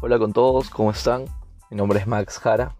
Hola 0.00 0.16
con 0.16 0.32
todos, 0.32 0.70
¿cómo 0.70 0.92
están? 0.92 1.24
Mi 1.70 1.76
nombre 1.76 1.98
es 1.98 2.06
Max 2.06 2.38
Jara 2.38 2.76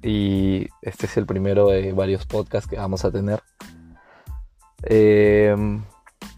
y 0.00 0.68
este 0.80 1.06
es 1.06 1.16
el 1.16 1.26
primero 1.26 1.66
de 1.70 1.92
varios 1.92 2.24
podcasts 2.24 2.70
que 2.70 2.76
vamos 2.76 3.04
a 3.04 3.10
tener. 3.10 3.42
Em, 4.84 5.82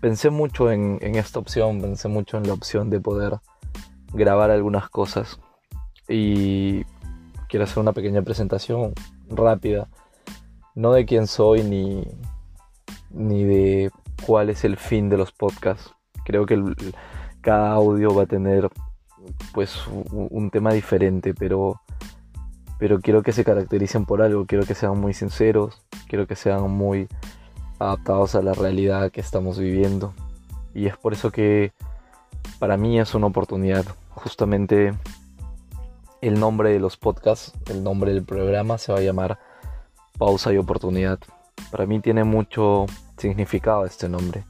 pensé 0.00 0.30
mucho 0.30 0.72
en, 0.72 0.98
esta 1.02 1.38
opción, 1.38 1.82
pensé 1.82 2.08
mucho 2.08 2.38
en 2.38 2.46
la 2.46 2.54
opción 2.54 2.88
de 2.88 3.00
poder 3.00 3.36
grabar 4.14 4.50
algunas 4.50 4.88
cosas 4.88 5.40
y 6.08 6.84
quiero 7.50 7.64
hacer 7.64 7.80
una 7.80 7.92
pequeña 7.92 8.22
presentación 8.22 8.94
rápida, 9.28 9.88
no 10.74 10.92
de 10.92 11.04
quién 11.04 11.26
soy 11.26 11.62
ni, 11.64 12.02
ni 13.10 13.44
de 13.44 13.90
cuál 14.24 14.48
es 14.48 14.64
el 14.64 14.78
fin 14.78 15.10
de 15.10 15.18
los 15.18 15.32
podcasts. 15.32 15.94
Creo 16.24 16.46
que 16.46 16.64
cada 17.42 17.72
audio 17.72 18.14
va 18.14 18.22
a 18.22 18.26
tener 18.26 18.70
pues 19.52 19.86
un 19.88 20.50
tema 20.50 20.72
diferente, 20.72 21.34
pero, 21.34 21.80
pero 22.78 23.00
quiero 23.00 23.22
que 23.22 23.32
se 23.32 23.44
caractericen 23.44 24.04
por 24.04 24.22
algo, 24.22 24.46
quiero 24.46 24.64
que 24.64 24.74
sean 24.74 24.98
muy 24.98 25.14
sinceros, 25.14 25.82
quiero 26.08 26.26
que 26.26 26.36
sean 26.36 26.70
muy 26.70 27.08
adaptados 27.78 28.34
a 28.34 28.42
la 28.42 28.54
realidad 28.54 29.10
que 29.10 29.20
estamos 29.20 29.58
viviendo. 29.58 30.14
Y 30.74 30.86
es 30.86 30.96
por 30.96 31.12
eso 31.12 31.30
que 31.30 31.72
para 32.58 32.76
mí 32.76 32.98
es 32.98 33.14
una 33.14 33.26
oportunidad. 33.26 33.84
Justamente 34.10 34.94
el 36.20 36.40
nombre 36.40 36.70
de 36.70 36.80
los 36.80 36.96
podcasts, 36.96 37.52
el 37.70 37.82
nombre 37.82 38.12
del 38.12 38.24
programa 38.24 38.78
se 38.78 38.92
va 38.92 38.98
a 38.98 39.02
llamar 39.02 39.38
Pausa 40.18 40.52
y 40.52 40.58
Oportunidad. 40.58 41.18
Para 41.70 41.86
mí 41.86 42.00
tiene 42.00 42.24
mucho 42.24 42.86
significado 43.16 43.84
este 43.84 44.08
nombre. 44.08 44.44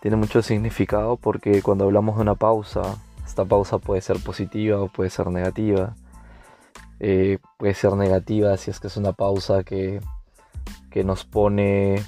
Tiene 0.00 0.16
mucho 0.16 0.42
significado 0.42 1.16
porque 1.16 1.62
cuando 1.62 1.84
hablamos 1.84 2.16
de 2.16 2.22
una 2.22 2.34
pausa, 2.34 2.98
esta 3.24 3.44
pausa 3.44 3.78
puede 3.78 4.00
ser 4.00 4.18
positiva 4.22 4.80
o 4.80 4.88
puede 4.88 5.10
ser 5.10 5.28
negativa. 5.28 5.94
Eh, 7.00 7.38
puede 7.58 7.74
ser 7.74 7.94
negativa 7.94 8.56
si 8.56 8.70
es 8.70 8.78
que 8.78 8.86
es 8.86 8.96
una 8.96 9.12
pausa 9.12 9.64
que, 9.64 10.00
que 10.90 11.02
nos 11.02 11.24
pone 11.24 12.02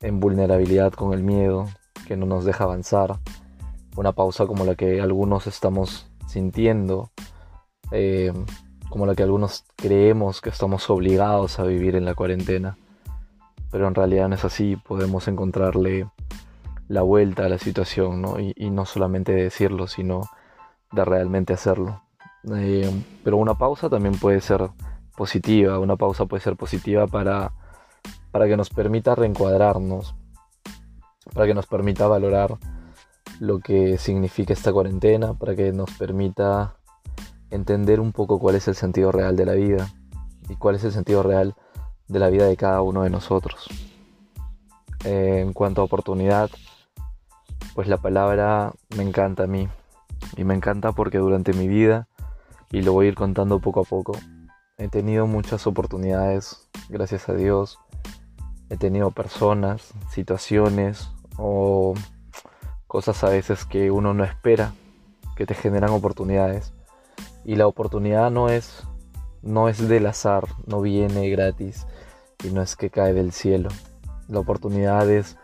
en 0.00 0.20
vulnerabilidad 0.20 0.92
con 0.92 1.12
el 1.12 1.22
miedo, 1.22 1.66
que 2.06 2.16
no 2.16 2.26
nos 2.26 2.44
deja 2.44 2.64
avanzar. 2.64 3.18
Una 3.96 4.12
pausa 4.12 4.46
como 4.46 4.64
la 4.64 4.76
que 4.76 5.00
algunos 5.00 5.46
estamos 5.46 6.10
sintiendo, 6.26 7.10
eh, 7.90 8.32
como 8.88 9.04
la 9.06 9.14
que 9.14 9.24
algunos 9.24 9.64
creemos 9.76 10.40
que 10.40 10.50
estamos 10.50 10.88
obligados 10.88 11.58
a 11.58 11.64
vivir 11.64 11.96
en 11.96 12.04
la 12.04 12.14
cuarentena. 12.14 12.78
Pero 13.70 13.88
en 13.88 13.94
realidad 13.94 14.28
no 14.28 14.36
es 14.36 14.44
así, 14.44 14.76
podemos 14.76 15.28
encontrarle 15.28 16.08
la 16.88 17.02
vuelta 17.02 17.44
a 17.44 17.48
la 17.48 17.58
situación, 17.58 18.22
¿no? 18.22 18.40
Y, 18.40 18.52
y 18.56 18.70
no 18.70 18.84
solamente 18.84 19.32
decirlo, 19.32 19.86
sino 19.86 20.22
de 20.92 21.04
realmente 21.04 21.52
hacerlo. 21.52 22.02
Eh, 22.54 22.90
pero 23.22 23.36
una 23.36 23.54
pausa 23.54 23.88
también 23.88 24.18
puede 24.18 24.40
ser 24.40 24.70
positiva, 25.16 25.78
una 25.78 25.96
pausa 25.96 26.26
puede 26.26 26.42
ser 26.42 26.56
positiva 26.56 27.06
para, 27.06 27.52
para 28.30 28.46
que 28.46 28.56
nos 28.56 28.70
permita 28.70 29.14
reencuadrarnos, 29.14 30.14
para 31.34 31.46
que 31.46 31.54
nos 31.54 31.66
permita 31.66 32.06
valorar 32.06 32.56
lo 33.38 33.58
que 33.60 33.98
significa 33.98 34.52
esta 34.52 34.72
cuarentena, 34.72 35.34
para 35.34 35.54
que 35.54 35.72
nos 35.72 35.90
permita 35.92 36.76
entender 37.50 38.00
un 38.00 38.12
poco 38.12 38.38
cuál 38.38 38.54
es 38.54 38.68
el 38.68 38.74
sentido 38.74 39.12
real 39.12 39.36
de 39.36 39.46
la 39.46 39.54
vida 39.54 39.88
y 40.48 40.56
cuál 40.56 40.76
es 40.76 40.84
el 40.84 40.92
sentido 40.92 41.22
real 41.22 41.54
de 42.08 42.18
la 42.18 42.28
vida 42.28 42.46
de 42.46 42.56
cada 42.56 42.82
uno 42.82 43.02
de 43.02 43.10
nosotros. 43.10 43.68
Eh, 45.04 45.40
en 45.40 45.52
cuanto 45.52 45.80
a 45.80 45.84
oportunidad, 45.84 46.50
pues 47.74 47.88
la 47.88 47.96
palabra 47.96 48.72
me 48.96 49.02
encanta 49.02 49.44
a 49.44 49.46
mí, 49.46 49.68
y 50.36 50.44
me 50.44 50.54
encanta 50.54 50.92
porque 50.92 51.18
durante 51.18 51.52
mi 51.52 51.68
vida, 51.68 52.08
y 52.70 52.82
lo 52.82 52.92
voy 52.92 53.06
a 53.06 53.08
ir 53.08 53.14
contando 53.14 53.60
poco 53.60 53.80
a 53.80 53.84
poco, 53.84 54.12
he 54.78 54.88
tenido 54.88 55.26
muchas 55.26 55.66
oportunidades, 55.66 56.68
gracias 56.88 57.28
a 57.28 57.34
Dios. 57.34 57.78
He 58.70 58.76
tenido 58.76 59.10
personas, 59.10 59.92
situaciones 60.10 61.10
o 61.36 61.94
cosas 62.86 63.22
a 63.24 63.28
veces 63.28 63.64
que 63.64 63.90
uno 63.90 64.14
no 64.14 64.24
espera 64.24 64.72
que 65.36 65.44
te 65.44 65.54
generan 65.54 65.90
oportunidades. 65.90 66.72
Y 67.44 67.56
la 67.56 67.66
oportunidad 67.66 68.30
no 68.30 68.48
es 68.48 68.84
no 69.42 69.68
es 69.68 69.88
del 69.88 70.06
azar, 70.06 70.46
no 70.66 70.80
viene 70.80 71.30
gratis 71.30 71.86
y 72.44 72.48
no 72.50 72.62
es 72.62 72.76
que 72.76 72.90
cae 72.90 73.12
del 73.12 73.32
cielo. 73.32 73.70
La 74.28 74.40
oportunidad 74.40 75.08
es 75.10 75.36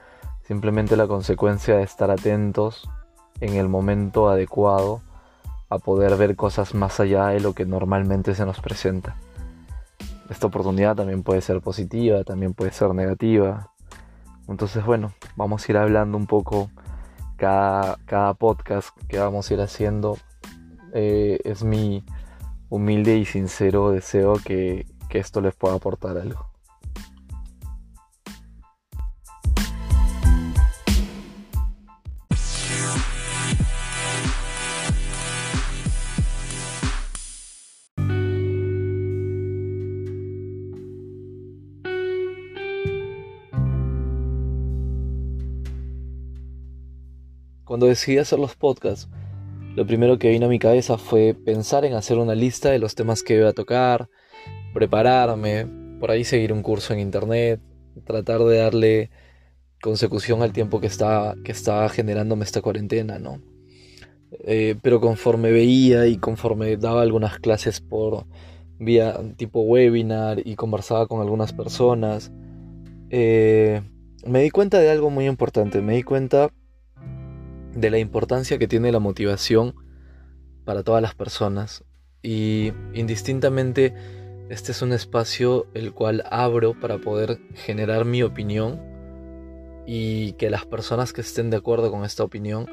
simplemente 0.43 0.97
la 0.97 1.07
consecuencia 1.07 1.77
de 1.77 1.83
estar 1.83 2.11
atentos 2.11 2.89
en 3.41 3.55
el 3.55 3.69
momento 3.69 4.29
adecuado 4.29 5.03
a 5.69 5.79
poder 5.79 6.17
ver 6.17 6.37
cosas 6.37 6.75
más 6.75 7.01
allá 7.01 7.29
de 7.29 7.41
lo 7.41 7.53
que 7.53 7.67
normalmente 7.67 8.35
se 8.35 8.47
nos 8.47 8.61
presenta. 8.61 9.17
Esta 10.31 10.47
oportunidad 10.47 10.97
también 10.97 11.23
puede 11.23 11.41
ser 11.41 11.61
positiva, 11.61 12.25
también 12.25 12.55
puede 12.55 12.73
ser 12.73 12.95
negativa. 12.95 13.71
Entonces, 14.49 14.85
bueno, 14.85 15.13
vamos 15.37 15.69
a 15.69 15.73
ir 15.73 15.79
hablando 15.79 16.19
un 16.19 16.27
poco 16.27 16.71
cada, 17.37 17.99
cada 18.07 18.35
podcast 18.35 18.91
que 19.09 19.19
vamos 19.19 19.51
a 19.51 19.55
ir 19.55 19.61
haciendo. 19.61 20.17
Eh, 20.93 21.41
es 21.45 21.65
mi 21.65 22.05
humilde 22.69 23.17
y 23.17 23.25
sincero 23.25 23.91
deseo 23.91 24.35
que, 24.45 24.87
que 25.09 25.19
esto 25.19 25.41
les 25.41 25.55
pueda 25.55 25.77
aportar 25.77 26.17
algo. 26.17 26.56
Decidí 47.87 48.19
hacer 48.19 48.39
los 48.39 48.57
podcasts, 48.57 49.09
lo 49.77 49.87
primero 49.87 50.19
que 50.19 50.31
vino 50.31 50.47
a 50.47 50.49
mi 50.49 50.59
cabeza 50.59 50.97
fue 50.97 51.35
pensar 51.35 51.85
en 51.85 51.93
hacer 51.95 52.19
una 52.19 52.35
lista 52.35 52.71
de 52.71 52.79
los 52.79 52.95
temas 52.95 53.23
que 53.23 53.37
iba 53.37 53.51
a 53.51 53.53
tocar, 53.53 54.09
prepararme, 54.73 55.67
por 56.01 56.11
ahí 56.11 56.25
seguir 56.25 56.53
un 56.53 56.63
curso 56.63 56.95
en 56.95 57.01
internet, 57.01 57.61
tratar 58.05 58.41
de 58.45 58.57
darle 58.57 59.11
consecución 59.83 60.43
al 60.43 60.53
tiempo 60.53 60.81
que 60.81 60.87
estaba, 60.87 61.37
que 61.45 61.53
estaba 61.53 61.89
generándome 61.91 62.45
esta 62.45 62.63
cuarentena, 62.63 63.19
¿no? 63.19 63.43
Eh, 64.31 64.77
pero 64.83 65.01
conforme 65.01 65.51
veía 65.51 66.07
y 66.07 66.17
conforme 66.17 66.77
daba 66.77 67.03
algunas 67.03 67.39
clases 67.39 67.81
por 67.81 68.27
vía 68.79 69.19
tipo 69.37 69.61
webinar 69.61 70.41
y 70.45 70.57
conversaba 70.57 71.07
con 71.07 71.21
algunas 71.21 71.53
personas, 71.53 72.33
eh, 73.11 73.83
me 74.27 74.43
di 74.43 74.51
cuenta 74.51 74.79
de 74.79 74.91
algo 74.91 75.11
muy 75.11 75.27
importante, 75.27 75.81
me 75.83 75.97
di 75.97 76.03
cuenta 76.03 76.51
de 77.77 77.91
la 77.91 77.99
importancia 77.99 78.59
que 78.59 78.67
tiene 78.67 78.91
la 78.91 78.99
motivación 78.99 79.75
para 80.65 80.83
todas 80.83 81.03
las 81.03 81.15
personas 81.15 81.85
y 82.23 82.73
indistintamente 82.95 83.95
este 84.49 84.73
es 84.73 84.83
un 84.83 84.93
espacio 84.93 85.67
el 85.75 85.93
cual 85.93 86.25
abro 86.31 86.79
para 86.79 86.99
poder 86.99 87.39
generar 87.55 88.05
mi 88.05 88.23
opinión 88.23 88.81
y 89.87 90.33
que 90.33 90.51
las 90.51 90.65
personas 90.65 91.13
que 91.13 91.21
estén 91.21 91.51
de 91.51 91.59
acuerdo 91.59 91.91
con 91.91 92.05
esta 92.05 92.25
opinión 92.25 92.67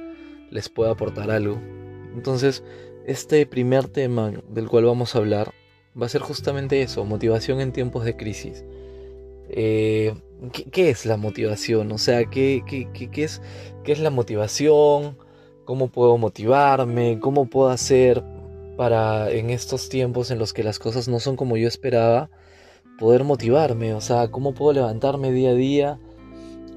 les 0.49 0.69
pueda 0.69 0.91
aportar 0.91 1.29
algo. 1.29 1.59
Entonces, 2.15 2.63
este 3.05 3.45
primer 3.45 3.87
tema 3.87 4.31
del 4.49 4.69
cual 4.69 4.85
vamos 4.85 5.15
a 5.15 5.19
hablar 5.19 5.53
va 5.99 6.05
a 6.05 6.09
ser 6.09 6.21
justamente 6.21 6.81
eso, 6.81 7.05
motivación 7.05 7.59
en 7.59 7.73
tiempos 7.73 8.05
de 8.05 8.15
crisis. 8.15 8.63
Eh, 9.55 10.15
¿qué, 10.71 10.89
es 10.89 11.05
la 11.05 11.15
motivación? 11.15 11.91
O 11.91 11.99
sea, 11.99 12.25
¿qué, 12.25 12.63
qué, 12.67 13.23
es, 13.23 13.39
¿qué 13.83 13.91
es 13.91 13.99
la 13.99 14.09
motivación? 14.09 15.17
¿Cómo 15.65 15.89
puedo 15.89 16.17
motivarme? 16.17 17.19
¿Cómo 17.19 17.45
puedo 17.45 17.69
hacer 17.69 18.23
para 18.77 19.29
en 19.29 19.51
estos 19.51 19.89
tiempos 19.89 20.31
en 20.31 20.39
los 20.39 20.53
que 20.53 20.63
las 20.63 20.79
cosas 20.79 21.07
no 21.07 21.19
son 21.19 21.35
como 21.35 21.55
yo 21.55 21.67
esperaba, 21.67 22.31
poder 22.97 23.23
motivarme? 23.23 23.93
O 23.93 24.01
sea, 24.01 24.29
¿cómo 24.31 24.55
puedo 24.55 24.73
levantarme 24.73 25.31
día 25.31 25.51
a 25.51 25.55
día 25.55 25.99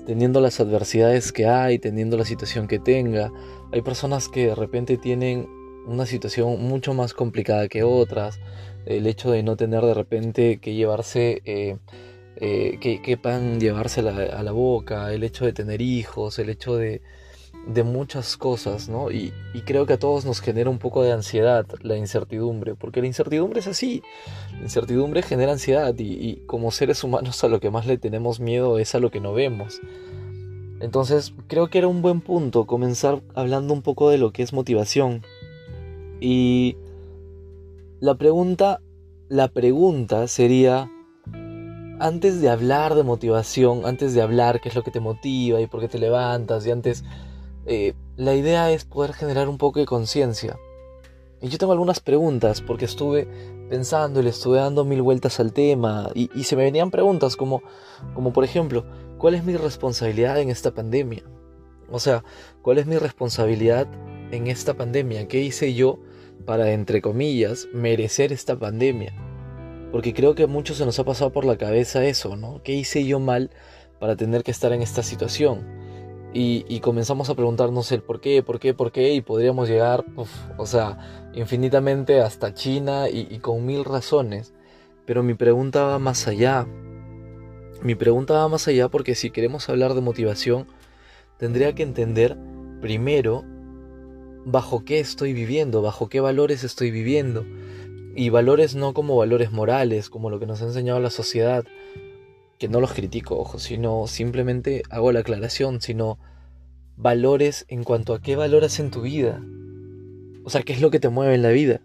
teniendo 0.05 0.41
las 0.43 0.61
adversidades 0.61 1.33
que 1.33 1.47
hay, 1.47 1.79
teniendo 1.79 2.19
la 2.19 2.27
situación 2.27 2.69
que 2.69 2.79
tenga? 2.79 3.33
Hay 3.73 3.81
personas 3.81 4.29
que 4.29 4.49
de 4.49 4.55
repente 4.55 4.99
tienen 4.99 5.49
una 5.87 6.05
situación 6.05 6.63
mucho 6.63 6.93
más 6.93 7.15
complicada 7.15 7.69
que 7.69 7.85
otras. 7.85 8.39
El 8.85 9.07
hecho 9.07 9.31
de 9.31 9.43
no 9.43 9.57
tener 9.57 9.83
de 9.83 9.95
repente 9.95 10.59
que 10.59 10.75
llevarse... 10.75 11.41
Eh, 11.47 11.79
eh, 12.37 12.79
que, 12.81 13.17
pan 13.17 13.61
llevarse 13.61 14.01
a 14.01 14.43
la 14.43 14.53
boca, 14.53 15.13
el 15.13 15.25
hecho 15.25 15.45
de 15.45 15.53
tener 15.53 15.81
hijos, 15.81 16.39
el 16.39 16.51
hecho 16.51 16.77
de, 16.77 17.01
de 17.67 17.83
muchas 17.83 18.37
cosas, 18.37 18.89
¿no? 18.89 19.11
Y, 19.11 19.33
creo 19.65 19.87
que 19.87 19.95
a 19.95 19.99
todos 19.99 20.25
nos 20.25 20.41
genera 20.41 20.71
un 20.71 20.79
poco 20.79 21.03
de 21.03 21.13
ansiedad 21.13 21.67
la 21.83 21.97
incertidumbre, 21.97 22.75
porque 22.75 23.01
la 23.01 23.09
incertidumbre 23.09 23.61
es 23.61 23.67
así, 23.67 24.03
la 24.53 24.63
incertidumbre 24.63 25.23
genera 25.23 25.53
ansiedad 25.53 25.95
y, 25.99 26.05
y, 26.05 26.37
como 26.47 26.71
seres 26.71 27.03
humanos 27.03 27.43
a 27.43 27.49
lo 27.49 27.59
que 27.59 27.71
más 27.71 27.87
le 27.87 27.99
tenemos 27.99 28.39
miedo 28.39 28.79
es 28.79 28.95
a 28.95 29.01
lo 29.01 29.11
que 29.11 29.21
no 29.21 29.33
vemos. 29.33 29.81
Entonces 30.81 31.33
creo 31.49 31.69
que 31.69 31.79
era 31.79 31.89
un 31.89 32.03
buen 32.03 32.21
punto 32.21 32.67
comenzar 32.67 33.23
hablando 33.35 33.73
un 33.73 33.83
poco 33.83 34.11
de 34.11 34.19
lo 34.19 34.31
que 34.31 34.43
es 34.43 34.53
motivación. 34.53 35.23
Y 36.21 36.77
la 37.99 38.15
pregunta, 38.15 38.81
la 39.29 39.49
pregunta 39.49 40.29
sería, 40.29 40.91
antes 41.99 42.41
de 42.41 42.49
hablar 42.49 42.95
de 42.95 43.03
motivación, 43.03 43.87
antes 43.87 44.15
de 44.15 44.23
hablar 44.23 44.61
qué 44.61 44.69
es 44.69 44.75
lo 44.75 44.83
que 44.83 44.91
te 44.91 45.01
motiva 45.01 45.61
y 45.61 45.67
por 45.67 45.81
qué 45.81 45.89
te 45.89 45.99
levantas, 45.99 46.67
y 46.67 46.71
antes, 46.71 47.05
eh, 47.67 47.95
la 48.17 48.35
idea 48.35 48.71
es 48.71 48.85
poder 48.85 49.13
generar 49.13 49.49
un 49.49 49.59
poco 49.59 49.81
de 49.81 49.87
conciencia. 49.87 50.59
Y 51.41 51.49
yo 51.49 51.59
tengo 51.59 51.73
algunas 51.73 52.01
preguntas 52.01 52.63
porque 52.63 52.87
estuve 52.87 53.29
pensando 53.69 54.21
y 54.21 54.23
le 54.23 54.31
estuve 54.31 54.59
dando 54.59 54.85
mil 54.85 55.03
vueltas 55.03 55.39
al 55.41 55.53
tema 55.53 56.11
y, 56.15 56.31
y, 56.35 56.45
se 56.45 56.57
me 56.57 56.63
venían 56.63 56.91
preguntas 56.91 57.37
como, 57.37 57.63
como 58.15 58.33
por 58.33 58.45
ejemplo, 58.45 58.87
¿cuál 59.19 59.35
es 59.35 59.45
mi 59.45 59.57
responsabilidad 59.57 60.41
en 60.41 60.51
esta 60.51 60.73
pandemia? 60.73 61.25
O 61.91 62.01
sea, 62.01 62.25
¿cuál 62.63 62.79
es 62.79 62.87
mi 62.87 62.97
responsabilidad 62.97 63.87
en 64.31 64.47
esta 64.47 64.75
pandemia? 64.75 65.29
¿Qué 65.29 65.41
hice 65.41 65.75
yo 65.75 65.99
para, 66.45 66.73
entre 66.73 67.03
comillas, 67.03 67.69
merecer 67.73 68.33
esta 68.33 68.59
pandemia? 68.59 69.15
Porque 69.93 70.15
creo 70.15 70.35
que 70.35 70.45
a 70.45 70.47
muchos 70.47 70.77
se 70.79 70.85
nos 70.85 70.99
ha 70.99 71.05
pasado 71.05 71.33
por 71.33 71.45
la 71.45 71.57
cabeza 71.57 72.05
eso, 72.05 72.37
¿no? 72.37 72.61
¿Qué 72.63 72.73
hice 72.73 73.05
yo 73.05 73.21
mal 73.21 73.51
para 73.99 74.17
tener 74.17 74.43
que 74.43 74.51
estar 74.51 74.73
en 74.73 74.83
esta 74.83 75.03
situación? 75.03 75.65
Y, 76.39 76.81
comenzamos 76.81 77.31
a 77.31 77.35
preguntarnos 77.35 77.91
el 77.93 78.03
por 78.03 78.21
qué, 78.21 78.43
por 78.43 78.59
qué, 78.59 78.75
por 78.75 78.93
qué, 78.93 79.15
y 79.15 79.23
podríamos 79.23 79.71
llegar, 79.71 80.05
o 80.59 80.67
sea, 80.67 81.31
infinitamente 81.35 82.21
hasta 82.21 82.53
China 82.53 83.09
y 83.09 83.39
con 83.39 83.65
mil 83.65 83.87
razones. 83.87 84.53
Pero 85.07 85.23
mi 85.23 85.35
pregunta 85.35 85.85
va 85.85 85.99
más 85.99 86.27
allá. 86.27 86.67
Mi 87.83 87.95
pregunta 87.95 88.35
va 88.35 88.49
más 88.49 88.67
allá 88.69 88.89
porque 88.89 89.15
si 89.15 89.31
queremos 89.31 89.69
hablar 89.69 89.95
de 89.95 90.01
motivación, 90.01 90.67
tendría 91.39 91.75
que 91.75 91.85
entender 91.85 92.37
primero 92.81 93.45
bajo 94.45 94.85
qué 94.85 94.99
estoy 95.01 95.33
viviendo, 95.33 95.83
bajo 95.83 96.09
qué 96.09 96.21
valores 96.21 96.65
estoy 96.65 96.91
viviendo. 96.91 97.45
Y 98.17 98.31
valores 98.31 98.75
no 98.75 98.95
como 98.95 99.17
valores 99.17 99.53
morales, 99.53 100.11
como 100.11 100.31
lo 100.31 100.41
que 100.41 100.47
nos 100.47 100.63
ha 100.63 100.65
enseñado 100.65 100.99
la 101.01 101.11
sociedad, 101.11 101.65
que 102.59 102.69
no 102.69 102.81
los 102.81 102.93
critico, 102.93 103.39
ojo, 103.39 103.59
sino 103.59 104.07
simplemente 104.07 104.83
hago 104.89 105.13
la 105.13 105.21
aclaración, 105.21 105.81
sino 105.83 106.19
valores 106.97 107.67
en 107.69 107.85
cuanto 107.85 108.15
a 108.15 108.21
qué 108.21 108.35
valoras 108.35 108.81
en 108.81 108.91
tu 108.91 109.03
vida. 109.03 109.43
O 110.45 110.51
sea, 110.51 110.63
qué 110.63 110.73
es 110.73 110.81
lo 110.81 110.91
que 110.91 111.01
te 111.01 111.11
mueve 111.11 111.35
en 111.35 111.43
la 111.43 111.51
vida. 111.51 111.83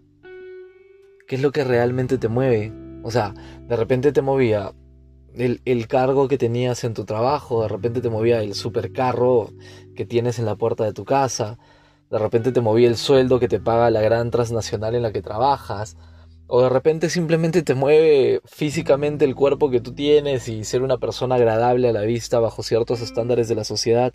¿Qué 1.28 1.36
es 1.36 1.42
lo 1.42 1.52
que 1.52 1.64
realmente 1.64 2.16
te 2.16 2.28
mueve? 2.28 2.72
O 3.02 3.10
sea, 3.10 3.34
de 3.68 3.76
repente 3.76 4.12
te 4.12 4.22
movía 4.22 4.72
el, 5.34 5.60
el, 5.64 5.86
cargo 5.86 6.28
que 6.28 6.38
tenías 6.38 6.84
en 6.84 6.94
tu 6.94 7.04
trabajo, 7.04 7.62
de 7.62 7.68
repente 7.68 8.00
te 8.00 8.10
movía 8.10 8.42
el 8.42 8.54
supercarro 8.54 9.50
que 9.94 10.06
tienes 10.06 10.38
en 10.38 10.46
la 10.46 10.56
puerta 10.56 10.84
de 10.84 10.92
tu 10.92 11.04
casa, 11.04 11.58
de 12.10 12.18
repente 12.18 12.52
te 12.52 12.60
movía 12.60 12.88
el 12.88 12.96
sueldo 12.96 13.40
que 13.40 13.48
te 13.48 13.60
paga 13.60 13.90
la 13.90 14.02
gran 14.02 14.30
transnacional 14.30 14.94
en 14.94 15.02
la 15.02 15.12
que 15.12 15.22
trabajas, 15.22 15.96
o 16.46 16.62
de 16.62 16.68
repente 16.68 17.08
simplemente 17.08 17.62
te 17.62 17.74
mueve 17.74 18.40
físicamente 18.44 19.24
el 19.24 19.34
cuerpo 19.34 19.70
que 19.70 19.80
tú 19.80 19.94
tienes 19.94 20.48
y 20.48 20.64
ser 20.64 20.82
una 20.82 20.98
persona 20.98 21.36
agradable 21.36 21.88
a 21.88 21.92
la 21.92 22.02
vista 22.02 22.40
bajo 22.40 22.62
ciertos 22.62 23.00
estándares 23.00 23.48
de 23.48 23.54
la 23.54 23.64
sociedad. 23.64 24.12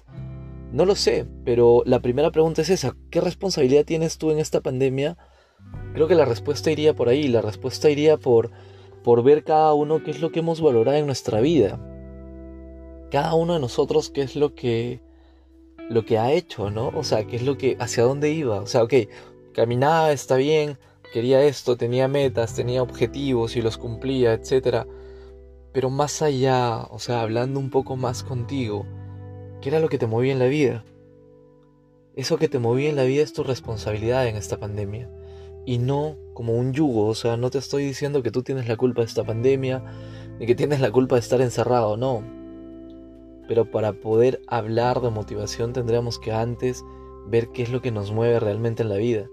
No 0.71 0.85
lo 0.85 0.95
sé, 0.95 1.25
pero 1.45 1.83
la 1.85 2.01
primera 2.01 2.31
pregunta 2.31 2.61
es 2.61 2.69
esa, 2.69 2.95
¿qué 3.09 3.21
responsabilidad 3.21 3.85
tienes 3.85 4.17
tú 4.17 4.31
en 4.31 4.39
esta 4.39 4.61
pandemia? 4.61 5.17
Creo 5.93 6.07
que 6.07 6.15
la 6.15 6.25
respuesta 6.25 6.71
iría 6.71 6.93
por 6.93 7.09
ahí, 7.09 7.27
la 7.27 7.41
respuesta 7.41 7.89
iría 7.89 8.17
por, 8.17 8.51
por 9.03 9.23
ver 9.23 9.43
cada 9.43 9.73
uno 9.73 10.03
qué 10.03 10.11
es 10.11 10.21
lo 10.21 10.31
que 10.31 10.39
hemos 10.39 10.61
valorado 10.61 10.97
en 10.97 11.05
nuestra 11.05 11.39
vida. 11.39 11.79
Cada 13.09 13.33
uno 13.33 13.53
de 13.53 13.59
nosotros 13.61 14.09
qué 14.09 14.21
es 14.21 14.35
lo 14.35 14.53
que 14.53 15.01
lo 15.89 16.05
que 16.05 16.17
ha 16.17 16.31
hecho, 16.33 16.69
¿no? 16.69 16.89
O 16.89 17.03
sea, 17.03 17.25
qué 17.25 17.37
es 17.37 17.43
lo 17.43 17.57
que 17.57 17.77
hacia 17.79 18.03
dónde 18.03 18.31
iba. 18.31 18.59
O 18.59 18.67
sea, 18.67 18.83
ok, 18.83 18.93
caminaba, 19.53 20.11
está 20.11 20.35
bien, 20.35 20.77
quería 21.13 21.43
esto, 21.43 21.77
tenía 21.77 22.07
metas, 22.07 22.55
tenía 22.55 22.81
objetivos 22.83 23.55
y 23.55 23.61
los 23.61 23.77
cumplía, 23.77 24.33
etc. 24.33 24.85
Pero 25.73 25.89
más 25.89 26.21
allá, 26.21 26.83
o 26.89 26.99
sea, 26.99 27.21
hablando 27.21 27.59
un 27.59 27.69
poco 27.69 27.95
más 27.95 28.23
contigo, 28.23 28.85
¿qué 29.61 29.69
era 29.69 29.79
lo 29.79 29.89
que 29.89 29.97
te 29.97 30.07
movía 30.07 30.33
en 30.33 30.39
la 30.39 30.45
vida? 30.45 30.85
Eso 32.15 32.37
que 32.37 32.49
te 32.49 32.59
movía 32.59 32.89
en 32.89 32.95
la 32.95 33.03
vida 33.03 33.23
es 33.23 33.33
tu 33.33 33.43
responsabilidad 33.43 34.27
en 34.27 34.35
esta 34.37 34.59
pandemia. 34.59 35.09
Y 35.65 35.77
no 35.77 36.15
como 36.33 36.53
un 36.53 36.73
yugo, 36.73 37.05
o 37.05 37.15
sea, 37.15 37.37
no 37.37 37.51
te 37.51 37.59
estoy 37.59 37.83
diciendo 37.83 38.23
que 38.23 38.31
tú 38.31 38.41
tienes 38.41 38.67
la 38.67 38.75
culpa 38.77 39.01
de 39.01 39.07
esta 39.07 39.23
pandemia, 39.23 39.83
ni 40.39 40.45
que 40.45 40.55
tienes 40.55 40.79
la 40.79 40.91
culpa 40.91 41.15
de 41.15 41.21
estar 41.21 41.41
encerrado, 41.41 41.97
no. 41.97 42.23
Pero 43.47 43.69
para 43.69 43.93
poder 43.93 44.41
hablar 44.47 45.01
de 45.01 45.09
motivación 45.09 45.73
tendríamos 45.73 46.19
que 46.19 46.31
antes 46.31 46.83
ver 47.27 47.49
qué 47.49 47.63
es 47.63 47.69
lo 47.69 47.81
que 47.81 47.91
nos 47.91 48.11
mueve 48.11 48.39
realmente 48.39 48.83
en 48.83 48.89
la 48.89 48.97
vida. 48.97 49.29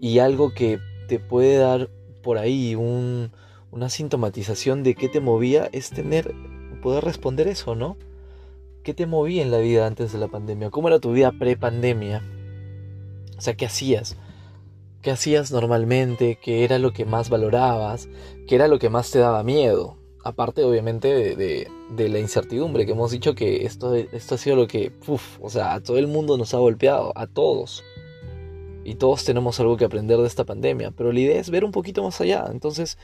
Y 0.00 0.18
algo 0.18 0.52
que 0.52 0.78
te 1.10 1.18
puede 1.18 1.56
dar 1.56 1.90
por 2.22 2.38
ahí 2.38 2.76
una 2.76 3.88
sintomatización 3.88 4.84
de 4.84 4.94
qué 4.94 5.08
te 5.08 5.18
movía 5.18 5.68
es 5.72 5.90
tener, 5.90 6.32
poder 6.82 7.02
responder 7.02 7.48
eso, 7.48 7.74
¿no? 7.74 7.96
¿Qué 8.84 8.94
te 8.94 9.06
movía 9.06 9.42
en 9.42 9.50
la 9.50 9.58
vida 9.58 9.88
antes 9.88 10.12
de 10.12 10.20
la 10.20 10.28
pandemia? 10.28 10.70
¿Cómo 10.70 10.86
era 10.86 11.00
tu 11.00 11.10
vida 11.10 11.32
pre-pandemia? 11.32 12.22
O 13.36 13.40
sea, 13.40 13.54
¿qué 13.54 13.66
hacías? 13.66 14.18
¿Qué 15.02 15.10
hacías 15.10 15.50
normalmente? 15.50 16.38
¿Qué 16.40 16.62
era 16.62 16.78
lo 16.78 16.92
que 16.92 17.04
más 17.04 17.28
valorabas? 17.28 18.08
¿Qué 18.46 18.54
era 18.54 18.68
lo 18.68 18.78
que 18.78 18.88
más 18.88 19.10
te 19.10 19.18
daba 19.18 19.42
miedo? 19.42 19.96
Aparte, 20.22 20.62
obviamente, 20.62 21.34
de, 21.34 22.08
la 22.08 22.20
incertidumbre, 22.20 22.86
que 22.86 22.92
hemos 22.92 23.10
dicho 23.10 23.34
que 23.34 23.64
esto, 23.64 23.96
esto 23.96 24.36
ha 24.36 24.38
sido 24.38 24.54
lo 24.54 24.68
que, 24.68 24.92
uf, 25.08 25.40
o 25.40 25.50
sea, 25.50 25.74
a 25.74 25.82
todo 25.82 25.98
el 25.98 26.06
mundo 26.06 26.38
nos 26.38 26.54
ha 26.54 26.58
golpeado, 26.58 27.12
a 27.16 27.26
todos 27.26 27.82
y 28.84 28.94
todos 28.94 29.24
tenemos 29.24 29.60
algo 29.60 29.76
que 29.76 29.84
aprender 29.84 30.18
de 30.18 30.26
esta 30.26 30.44
pandemia, 30.44 30.90
pero 30.90 31.12
la 31.12 31.20
idea 31.20 31.40
es 31.40 31.50
ver 31.50 31.64
un 31.64 31.72
poquito 31.72 32.02
más 32.02 32.20
allá. 32.20 32.46
Entonces, 32.50 32.98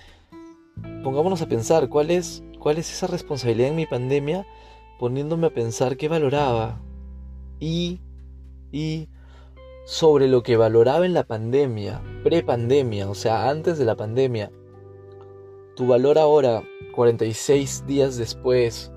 pongámonos 1.02 1.42
a 1.42 1.48
pensar 1.48 1.88
cuál 1.88 2.10
es, 2.10 2.42
cuál 2.58 2.78
es 2.78 2.90
esa 2.90 3.06
responsabilidad 3.06 3.70
en 3.70 3.76
mi 3.76 3.86
pandemia, 3.86 4.46
poniéndome 4.98 5.48
a 5.48 5.54
pensar 5.54 5.96
qué 5.96 6.08
valoraba 6.08 6.80
y, 7.60 8.00
y 8.72 9.08
sobre 9.84 10.28
lo 10.28 10.42
que 10.42 10.56
valoraba 10.56 11.04
en 11.04 11.14
la 11.14 11.24
pandemia, 11.24 12.02
pre-pandemia, 12.24 13.08
o 13.08 13.14
sea, 13.14 13.48
antes 13.48 13.78
de 13.78 13.84
la 13.84 13.96
pandemia. 13.96 14.50
Tu 15.76 15.86
valor 15.86 16.18
ahora, 16.18 16.62
46 16.94 17.84
días 17.86 18.16
después 18.16 18.90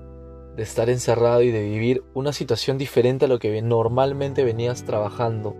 de 0.56 0.62
estar 0.62 0.88
encerrado 0.88 1.42
y 1.42 1.50
de 1.50 1.62
vivir 1.62 2.02
una 2.14 2.32
situación 2.32 2.78
diferente 2.78 3.26
a 3.26 3.28
lo 3.28 3.38
que 3.38 3.60
normalmente 3.60 4.44
venías 4.44 4.84
trabajando 4.84 5.54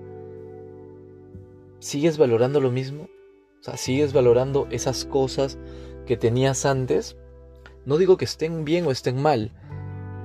¿Sigues 1.81 2.19
valorando 2.19 2.61
lo 2.61 2.71
mismo? 2.71 3.05
O 3.61 3.63
sea, 3.63 3.79
¿sigues 3.79 4.13
valorando 4.13 4.69
esas 4.71 5.07
cosas 5.07 5.59
que 6.07 6.19
tenías 6.19 6.67
antes? 6.67 7.17
No 7.87 7.97
digo 7.97 8.19
que 8.19 8.27
estén 8.27 8.67
bien 8.67 8.87
o 8.87 8.91
estén 8.91 9.21
mal. 9.21 9.51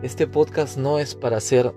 Este 0.04 0.28
podcast 0.28 0.78
no 0.78 1.00
es 1.00 1.16
para 1.16 1.38
hacer, 1.38 1.74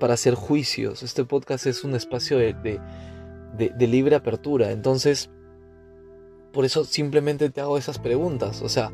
para 0.00 0.14
hacer 0.14 0.34
juicios. 0.34 1.04
Este 1.04 1.24
podcast 1.24 1.66
es 1.66 1.84
un 1.84 1.94
espacio 1.94 2.36
de, 2.38 2.52
de, 2.54 3.70
de 3.70 3.86
libre 3.86 4.16
apertura. 4.16 4.72
Entonces, 4.72 5.30
por 6.52 6.64
eso 6.64 6.84
simplemente 6.84 7.48
te 7.48 7.60
hago 7.60 7.78
esas 7.78 8.00
preguntas. 8.00 8.60
O 8.60 8.68
sea, 8.68 8.90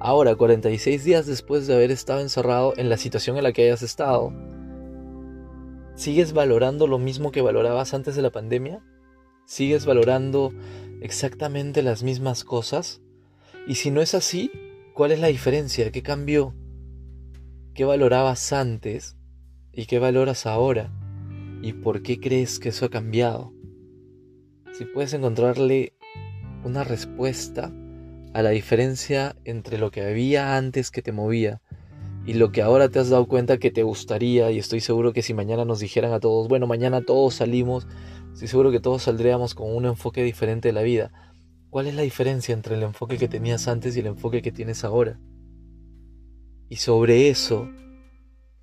ahora, 0.00 0.36
46 0.36 1.04
días 1.04 1.26
después 1.26 1.66
de 1.66 1.74
haber 1.74 1.90
estado 1.90 2.20
encerrado 2.20 2.72
en 2.78 2.88
la 2.88 2.96
situación 2.96 3.36
en 3.36 3.42
la 3.42 3.52
que 3.52 3.64
hayas 3.64 3.82
estado, 3.82 4.32
¿sigues 5.96 6.32
valorando 6.32 6.86
lo 6.86 6.98
mismo 6.98 7.30
que 7.30 7.42
valorabas 7.42 7.92
antes 7.92 8.16
de 8.16 8.22
la 8.22 8.32
pandemia? 8.32 8.82
¿Sigues 9.46 9.84
valorando 9.84 10.52
exactamente 11.02 11.82
las 11.82 12.02
mismas 12.02 12.44
cosas? 12.44 13.02
Y 13.66 13.74
si 13.74 13.90
no 13.90 14.00
es 14.00 14.14
así, 14.14 14.50
¿cuál 14.94 15.12
es 15.12 15.20
la 15.20 15.28
diferencia? 15.28 15.90
¿Qué 15.92 16.02
cambió? 16.02 16.54
¿Qué 17.74 17.84
valorabas 17.84 18.52
antes 18.52 19.16
y 19.72 19.86
qué 19.86 19.98
valoras 19.98 20.46
ahora? 20.46 20.92
¿Y 21.60 21.74
por 21.74 22.02
qué 22.02 22.20
crees 22.20 22.58
que 22.58 22.70
eso 22.70 22.86
ha 22.86 22.90
cambiado? 22.90 23.52
Si 24.72 24.86
puedes 24.86 25.12
encontrarle 25.12 25.92
una 26.64 26.82
respuesta 26.82 27.72
a 28.32 28.42
la 28.42 28.50
diferencia 28.50 29.36
entre 29.44 29.78
lo 29.78 29.90
que 29.90 30.02
había 30.02 30.56
antes 30.56 30.90
que 30.90 31.02
te 31.02 31.12
movía 31.12 31.60
y 32.26 32.34
lo 32.34 32.50
que 32.50 32.62
ahora 32.62 32.88
te 32.88 32.98
has 32.98 33.10
dado 33.10 33.26
cuenta 33.26 33.58
que 33.58 33.70
te 33.70 33.82
gustaría 33.82 34.50
y 34.50 34.58
estoy 34.58 34.80
seguro 34.80 35.12
que 35.12 35.22
si 35.22 35.34
mañana 35.34 35.64
nos 35.64 35.80
dijeran 35.80 36.12
a 36.12 36.20
todos, 36.20 36.48
bueno, 36.48 36.66
mañana 36.66 37.02
todos 37.02 37.34
salimos 37.34 37.86
Estoy 38.34 38.48
seguro 38.48 38.72
que 38.72 38.80
todos 38.80 39.04
saldríamos 39.04 39.54
con 39.54 39.72
un 39.72 39.84
enfoque 39.84 40.24
diferente 40.24 40.68
de 40.68 40.72
la 40.72 40.82
vida. 40.82 41.12
¿Cuál 41.70 41.86
es 41.86 41.94
la 41.94 42.02
diferencia 42.02 42.52
entre 42.52 42.74
el 42.74 42.82
enfoque 42.82 43.16
que 43.16 43.28
tenías 43.28 43.68
antes 43.68 43.96
y 43.96 44.00
el 44.00 44.06
enfoque 44.06 44.42
que 44.42 44.50
tienes 44.50 44.82
ahora? 44.82 45.20
Y 46.68 46.76
sobre 46.76 47.28
eso, 47.28 47.70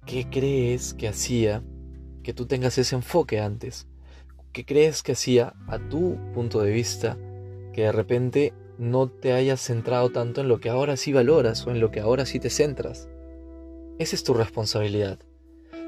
¿qué 0.06 0.28
crees 0.30 0.94
que 0.94 1.08
hacía 1.08 1.64
que 2.22 2.34
tú 2.34 2.48
tengas 2.48 2.78
ese 2.78 2.96
enfoque 2.96 3.40
antes? 3.40 3.88
¿Qué 4.52 4.66
crees 4.66 5.04
que 5.04 5.14
hacía 5.14 5.54
a 5.68 5.80
tu 5.80 6.18
punto 6.34 6.60
de 6.60 6.74
vista 6.74 7.18
que 7.72 7.84
de 7.84 7.94
repente 7.94 8.54
no 8.78 9.08
te 9.08 9.32
hayas 9.32 9.62
centrado 9.62 10.10
tanto 10.10 10.42
en 10.42 10.50
lo 10.50 10.60
que 10.60 10.68
ahora 10.68 10.98
sí 10.98 11.14
valoras 11.14 11.66
o 11.66 11.72
en 11.72 11.80
lo 11.80 11.92
que 11.92 12.02
ahora 12.02 12.26
sí 12.26 12.42
te 12.42 12.50
centras? 12.50 13.08
Esa 14.00 14.18
es 14.18 14.26
tu 14.26 14.34
responsabilidad. 14.34 15.20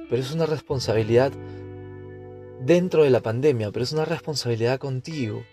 Pero 0.10 0.22
es 0.22 0.32
una 0.32 0.46
responsabilidad 0.46 1.34
dentro 2.66 3.04
de 3.04 3.10
la 3.10 3.22
pandemia, 3.22 3.72
pero 3.72 3.84
es 3.84 3.92
una 3.92 4.06
responsabilidad 4.06 4.80
contigo. 4.80 5.44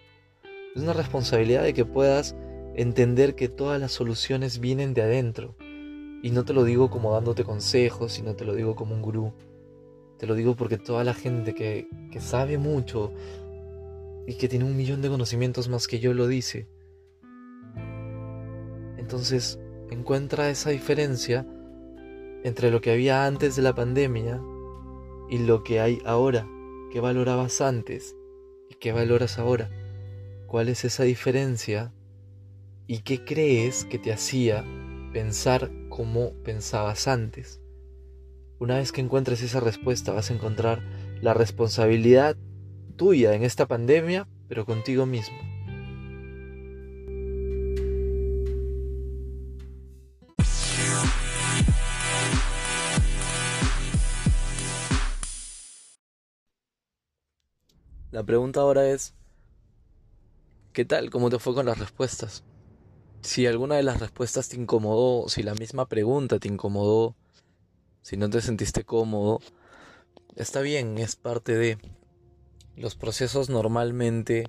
Es 0.74 0.82
una 0.82 0.92
responsabilidad 0.92 1.64
de 1.64 1.74
que 1.74 1.84
puedas 1.84 2.36
entender 2.76 3.34
que 3.34 3.48
todas 3.48 3.80
las 3.80 3.92
soluciones 3.92 4.60
vienen 4.60 4.94
de 4.94 5.02
adentro. 5.02 5.56
Y 6.22 6.30
no 6.30 6.44
te 6.44 6.52
lo 6.52 6.64
digo 6.64 6.90
como 6.90 7.12
dándote 7.12 7.44
consejos, 7.44 8.12
sino 8.12 8.34
te 8.34 8.44
lo 8.44 8.54
digo 8.54 8.76
como 8.76 8.94
un 8.94 9.02
gurú. 9.02 9.32
Te 10.18 10.26
lo 10.26 10.34
digo 10.34 10.54
porque 10.54 10.78
toda 10.78 11.02
la 11.02 11.14
gente 11.14 11.54
que, 11.54 11.88
que 12.12 12.20
sabe 12.20 12.58
mucho 12.58 13.12
y 14.26 14.34
que 14.34 14.48
tiene 14.48 14.64
un 14.64 14.76
millón 14.76 15.02
de 15.02 15.08
conocimientos 15.08 15.68
más 15.68 15.88
que 15.88 15.98
yo 15.98 16.14
lo 16.14 16.28
dice. 16.28 16.68
Entonces 18.98 19.58
encuentra 19.90 20.50
esa 20.50 20.70
diferencia 20.70 21.46
entre 22.44 22.70
lo 22.70 22.80
que 22.80 22.92
había 22.92 23.26
antes 23.26 23.56
de 23.56 23.62
la 23.62 23.74
pandemia 23.74 24.40
y 25.28 25.38
lo 25.38 25.64
que 25.64 25.80
hay 25.80 26.00
ahora. 26.04 26.46
¿Qué 26.90 26.99
valorabas 26.99 27.61
antes 27.61 28.16
y 28.68 28.75
qué 28.75 28.90
valoras 28.90 29.38
ahora? 29.38 29.70
¿Cuál 30.49 30.68
es 30.68 30.85
esa 30.85 31.04
diferencia? 31.04 31.94
¿Y 32.88 33.02
qué 33.02 33.25
crees 33.25 33.85
que 33.85 34.00
te 34.00 34.12
hacía 34.12 34.64
pensar 35.12 35.70
como 35.88 36.32
pensabas 36.42 37.06
antes? 37.06 37.61
Una 38.59 38.78
vez 38.78 38.90
que 38.90 39.02
encuentres 39.02 39.40
esa 39.40 39.61
respuesta 39.61 40.12
vas 40.12 40.32
a 40.32 40.35
encontrar 40.35 40.82
la 41.23 41.32
responsabilidad 41.32 42.37
tuya 42.97 43.35
en 43.35 43.44
esta 43.44 43.68
pandemia, 43.68 44.26
pero 44.49 44.66
contigo 44.66 45.06
mismo. 45.06 45.38
La 58.10 58.24
pregunta 58.24 58.60
ahora 58.60 58.88
es, 58.88 59.14
¿qué 60.72 60.84
tal? 60.84 61.10
¿Cómo 61.10 61.30
te 61.30 61.38
fue 61.38 61.54
con 61.54 61.66
las 61.66 61.78
respuestas? 61.78 62.42
Si 63.20 63.46
alguna 63.46 63.76
de 63.76 63.84
las 63.84 64.00
respuestas 64.00 64.48
te 64.48 64.56
incomodó, 64.56 65.28
si 65.28 65.44
la 65.44 65.54
misma 65.54 65.86
pregunta 65.86 66.40
te 66.40 66.48
incomodó, 66.48 67.14
si 68.02 68.16
no 68.16 68.28
te 68.28 68.40
sentiste 68.40 68.82
cómodo, 68.82 69.38
está 70.34 70.60
bien, 70.60 70.98
es 70.98 71.14
parte 71.14 71.56
de 71.56 71.78
los 72.76 72.96
procesos 72.96 73.48
normalmente 73.48 74.48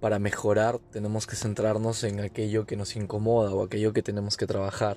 para 0.00 0.18
mejorar 0.18 0.80
tenemos 0.90 1.28
que 1.28 1.36
centrarnos 1.36 2.02
en 2.02 2.18
aquello 2.18 2.66
que 2.66 2.76
nos 2.76 2.96
incomoda 2.96 3.54
o 3.54 3.62
aquello 3.62 3.92
que 3.92 4.02
tenemos 4.02 4.36
que 4.36 4.48
trabajar. 4.48 4.96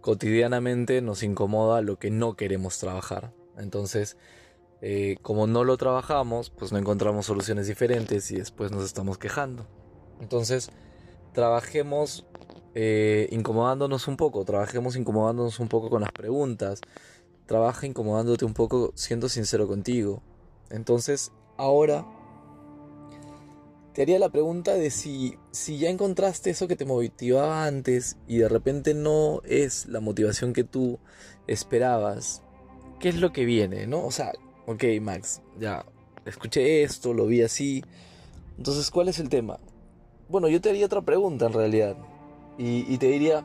Cotidianamente 0.00 1.00
nos 1.02 1.24
incomoda 1.24 1.80
lo 1.80 1.98
que 1.98 2.10
no 2.12 2.34
queremos 2.34 2.78
trabajar. 2.78 3.32
Entonces, 3.56 4.16
eh, 4.84 5.16
como 5.22 5.46
no 5.46 5.62
lo 5.62 5.76
trabajamos, 5.76 6.50
pues 6.50 6.72
no 6.72 6.78
encontramos 6.78 7.26
soluciones 7.26 7.68
diferentes 7.68 8.32
y 8.32 8.36
después 8.36 8.72
nos 8.72 8.84
estamos 8.84 9.16
quejando. 9.16 9.64
Entonces, 10.20 10.70
trabajemos 11.32 12.26
eh, 12.74 13.28
incomodándonos 13.30 14.08
un 14.08 14.16
poco, 14.16 14.44
trabajemos 14.44 14.96
incomodándonos 14.96 15.60
un 15.60 15.68
poco 15.68 15.88
con 15.88 16.00
las 16.02 16.10
preguntas, 16.10 16.80
trabaja 17.46 17.86
incomodándote 17.86 18.44
un 18.44 18.54
poco 18.54 18.90
siendo 18.96 19.28
sincero 19.28 19.68
contigo. 19.68 20.20
Entonces, 20.68 21.30
ahora 21.58 22.04
te 23.92 24.02
haría 24.02 24.18
la 24.18 24.30
pregunta 24.30 24.74
de 24.74 24.90
si, 24.90 25.38
si 25.52 25.78
ya 25.78 25.90
encontraste 25.90 26.50
eso 26.50 26.66
que 26.66 26.76
te 26.76 26.86
motivaba 26.86 27.66
antes 27.66 28.16
y 28.26 28.38
de 28.38 28.48
repente 28.48 28.94
no 28.94 29.42
es 29.44 29.86
la 29.86 30.00
motivación 30.00 30.52
que 30.52 30.64
tú 30.64 30.98
esperabas, 31.46 32.42
¿qué 32.98 33.10
es 33.10 33.20
lo 33.20 33.32
que 33.32 33.44
viene? 33.44 33.86
¿No? 33.86 34.04
O 34.04 34.10
sea, 34.10 34.32
ok, 34.66 34.84
Max, 35.00 35.40
ya 35.58 35.84
escuché 36.24 36.82
esto, 36.82 37.12
lo 37.14 37.26
vi 37.26 37.42
así. 37.42 37.82
Entonces, 38.56 38.90
¿cuál 38.90 39.08
es 39.08 39.18
el 39.18 39.28
tema? 39.28 39.58
Bueno, 40.28 40.48
yo 40.48 40.60
te 40.60 40.70
haría 40.70 40.86
otra 40.86 41.02
pregunta 41.02 41.46
en 41.46 41.52
realidad. 41.52 41.96
Y, 42.58 42.96
te 42.98 43.08
diría, 43.08 43.44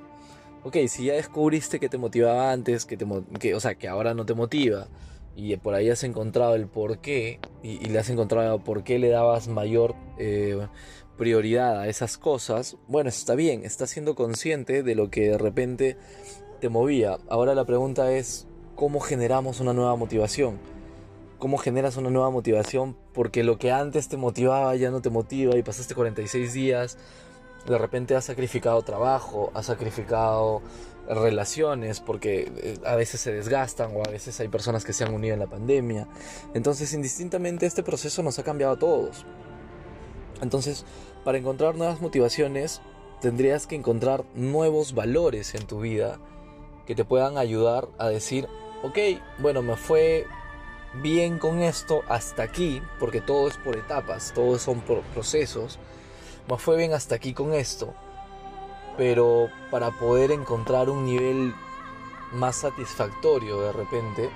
ok, 0.64 0.78
si 0.88 1.06
ya 1.06 1.14
descubriste 1.14 1.80
que 1.80 1.90
te 1.90 1.98
motivaba 1.98 2.52
antes, 2.52 2.86
que 2.86 2.98
te, 2.98 3.06
que, 3.40 3.56
o 3.56 3.60
sea, 3.60 3.76
que 3.76 3.88
ahora 3.88 4.14
no 4.14 4.26
te 4.26 4.34
motiva, 4.34 4.88
y 5.36 5.56
por 5.58 5.74
ahí 5.74 5.90
has 5.90 6.04
encontrado 6.04 6.56
el 6.56 6.68
por 6.68 7.00
qué, 7.00 7.40
y, 7.64 7.80
le 7.80 7.98
has 7.98 8.10
encontrado 8.10 8.64
por 8.64 8.84
qué 8.84 9.00
le 9.00 9.10
dabas 9.10 9.48
mayor 9.48 9.96
eh, 10.20 10.68
prioridad 11.18 11.80
a 11.80 11.88
esas 11.88 12.18
cosas, 12.18 12.78
bueno, 12.88 13.10
está 13.10 13.34
bien, 13.34 13.64
estás 13.64 13.90
siendo 13.90 14.14
consciente 14.14 14.84
de 14.84 14.96
lo 14.96 15.10
que 15.10 15.30
de 15.30 15.38
repente 15.38 15.98
te 16.60 16.70
movía. 16.70 17.18
Ahora 17.30 17.56
la 17.56 17.66
pregunta 17.66 18.12
es, 18.12 18.48
¿cómo 18.76 19.00
generamos 19.00 19.60
una 19.60 19.74
nueva 19.74 19.96
motivación? 19.96 20.60
Cómo 21.40 21.58
generas 21.58 21.98
una 21.98 22.10
nueva 22.10 22.30
motivación, 22.30 22.98
porque 23.14 23.44
lo 23.44 23.58
que 23.58 23.72
antes 23.72 24.08
te 24.08 24.18
motivaba 24.18 24.76
ya 24.76 24.92
no 24.92 25.02
te 25.02 25.10
motiva 25.10 25.56
y 25.56 25.64
pasaste 25.64 25.96
46 25.96 26.54
días, 26.54 26.98
de 27.66 27.78
repente 27.78 28.16
has 28.16 28.26
sacrificado 28.26 28.82
trabajo, 28.82 29.52
has 29.54 29.68
sacrificado 29.68 30.62
relaciones, 31.08 32.00
porque 32.00 32.52
eh, 32.58 32.78
a 32.86 32.96
veces 32.96 33.22
se 33.22 33.34
desgastan 33.34 33.96
o 33.96 34.02
a 34.06 34.12
veces 34.12 34.40
hay 34.40 34.48
personas 34.48 34.84
que 34.84 34.94
se 34.94 35.04
han 35.04 35.14
unido 35.14 35.34
en 35.34 35.40
la 35.40 35.48
pandemia. 35.48 36.08
Entonces, 36.54 36.94
indistintamente, 36.94 37.66
este 37.66 37.84
proceso 37.84 38.24
nos 38.24 38.40
ha 38.40 38.44
cambiado 38.44 38.74
a 38.74 38.80
todos. 38.80 39.26
Entonces, 40.42 40.86
para 41.24 41.38
encontrar 41.38 41.76
nuevas 41.76 42.02
motivaciones, 42.02 42.82
tendrías 43.22 43.68
que 43.68 43.76
encontrar 43.76 44.24
nuevos 44.36 44.94
valores 44.94 45.56
en 45.56 45.66
tu 45.66 45.80
vida 45.82 46.20
que 46.86 46.96
te 46.96 47.06
puedan 47.06 47.38
ayudar 47.38 47.88
a 47.98 48.08
decir, 48.08 48.48
ok, 48.84 48.98
bueno, 49.40 49.62
me 49.62 49.76
fue 49.76 50.26
bien 50.96 51.38
con 51.38 51.60
esto 51.62 52.04
hasta 52.08 52.44
aquí, 52.44 52.82
porque 53.00 53.22
todo 53.22 53.48
es 53.48 53.58
por 53.58 53.76
etapas, 53.76 54.32
todos 54.34 54.62
son 54.62 54.82
por 54.82 55.02
procesos. 55.02 55.80
Me 56.50 56.58
fue 56.58 56.78
bien 56.78 56.94
hasta 56.94 57.16
aquí 57.16 57.34
con 57.34 57.54
esto, 57.54 57.94
pero 58.98 59.50
para 59.70 59.92
poder 59.92 60.32
encontrar 60.32 60.90
un 60.90 61.06
nivel 61.06 61.54
más 62.32 62.58
satisfactorio 62.58 63.62
de 63.62 63.72
repente, 63.74 64.30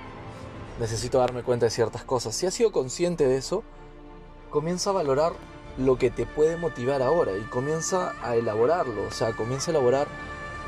necesito 0.79 1.19
darme 1.19 1.43
cuenta 1.43 1.65
de 1.65 1.71
ciertas 1.71 2.03
cosas. 2.03 2.35
Si 2.35 2.45
has 2.45 2.53
sido 2.53 2.71
consciente 2.71 3.27
de 3.27 3.37
eso, 3.37 3.63
comienza 4.49 4.89
a 4.89 4.93
valorar 4.93 5.33
lo 5.77 5.97
que 5.97 6.11
te 6.11 6.25
puede 6.25 6.57
motivar 6.57 7.01
ahora 7.01 7.31
y 7.37 7.41
comienza 7.43 8.13
a 8.21 8.35
elaborarlo, 8.35 9.03
o 9.07 9.11
sea, 9.11 9.33
comienza 9.33 9.71
a 9.71 9.73
elaborar, 9.73 10.07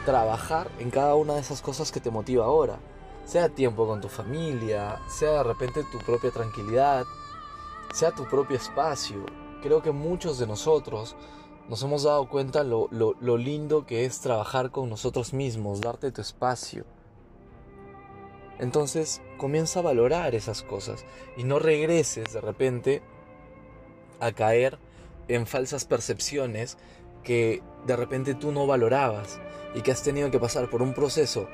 trabajar 0.06 0.70
en 0.80 0.90
cada 0.90 1.16
una 1.16 1.34
de 1.36 1.42
esas 1.42 1.62
cosas 1.62 1.92
que 1.92 2.00
te 2.00 2.10
motiva 2.10 2.46
ahora 2.46 2.80
sea 3.26 3.50
tiempo 3.50 3.88
con 3.88 4.02
tu 4.02 4.10
familia, 4.10 5.00
sea 5.08 5.32
de 5.32 5.44
repente 5.44 5.84
tu 5.92 5.98
propia 6.00 6.32
tranquilidad, 6.32 7.06
sea 7.94 8.12
tu 8.12 8.26
propio 8.26 8.58
espacio. 8.58 9.26
Creo 9.62 9.82
que 9.82 9.92
muchos 9.92 10.40
de 10.40 10.48
nosotros 10.48 11.16
nos 11.70 11.82
hemos 11.84 12.04
dado 12.04 12.28
cuenta 12.28 12.64
lo, 12.64 12.90
lo, 12.92 13.38
lindo 13.38 13.86
que 13.86 14.06
es 14.06 14.20
trabajar 14.20 14.72
con 14.72 14.90
nosotros 14.90 15.34
mismos, 15.34 15.80
darte 15.80 16.12
tu 16.12 16.22
espacio. 16.22 16.86
Entonces 18.60 19.22
comienza 19.38 19.80
a 19.80 19.84
valorar 19.84 20.36
esas 20.36 20.62
cosas 20.62 21.06
y 21.38 21.44
no 21.44 21.60
regreses 21.60 22.34
de 22.34 22.42
repente 22.42 23.02
a 24.20 24.32
caer 24.32 24.78
en 25.28 25.48
falsas 25.48 25.86
percepciones 25.86 26.78
que 27.24 27.64
de 27.88 27.96
repente 27.96 28.36
tú 28.36 28.52
no 28.52 28.68
valorabas 28.68 29.40
y 29.74 29.82
que 29.82 29.92
has 29.92 30.04
tenido 30.04 30.30
que 30.30 30.40
pasar 30.40 30.70
por 30.70 30.82
un 30.82 30.94
proceso 30.94 31.48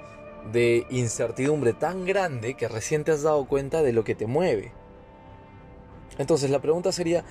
de 0.51 0.85
incertidumbre 0.89 1.73
tan 1.73 2.05
grande 2.05 2.55
que 2.55 2.67
recién 2.67 3.03
te 3.03 3.11
has 3.11 3.23
dado 3.23 3.45
cuenta 3.45 3.81
de 3.81 3.93
lo 3.93 4.03
que 4.03 4.15
te 4.15 4.25
mueve. 4.25 4.71
Entonces 6.17 6.49
la 6.49 6.59
pregunta 6.59 6.91
sería, 6.91 7.23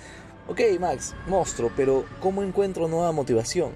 ok 0.48 0.60
Max, 0.80 1.14
monstruo, 1.26 1.70
pero 1.76 2.04
¿cómo 2.20 2.42
encuentro 2.42 2.88
nueva 2.88 3.12
motivación? 3.12 3.72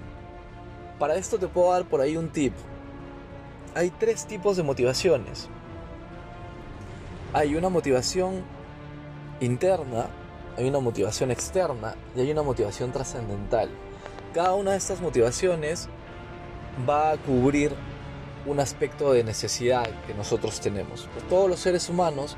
Para 0.99 1.15
esto 1.15 1.37
te 1.37 1.47
puedo 1.47 1.71
dar 1.71 1.85
por 1.85 2.01
ahí 2.01 2.17
un 2.17 2.29
tip. 2.29 2.53
Hay 3.75 3.89
tres 3.89 4.25
tipos 4.25 4.57
de 4.57 4.63
motivaciones. 4.63 5.49
Hay 7.33 7.55
una 7.55 7.69
motivación 7.69 8.43
interna, 9.39 10.07
hay 10.55 10.67
una 10.67 10.79
motivación 10.79 11.31
externa 11.31 11.95
y 12.15 12.21
hay 12.21 12.31
una 12.31 12.43
motivación 12.43 12.91
trascendental. 12.91 13.69
Cada 14.33 14.53
una 14.53 14.71
de 14.71 14.77
estas 14.77 15.01
motivaciones 15.01 15.89
va 16.87 17.11
a 17.11 17.17
cubrir 17.17 17.75
un 18.45 18.59
aspecto 18.59 19.13
de 19.13 19.23
necesidad 19.23 19.87
que 20.05 20.13
nosotros 20.13 20.59
tenemos. 20.59 21.07
Pues 21.13 21.27
todos 21.27 21.49
los 21.49 21.59
seres 21.59 21.89
humanos, 21.89 22.35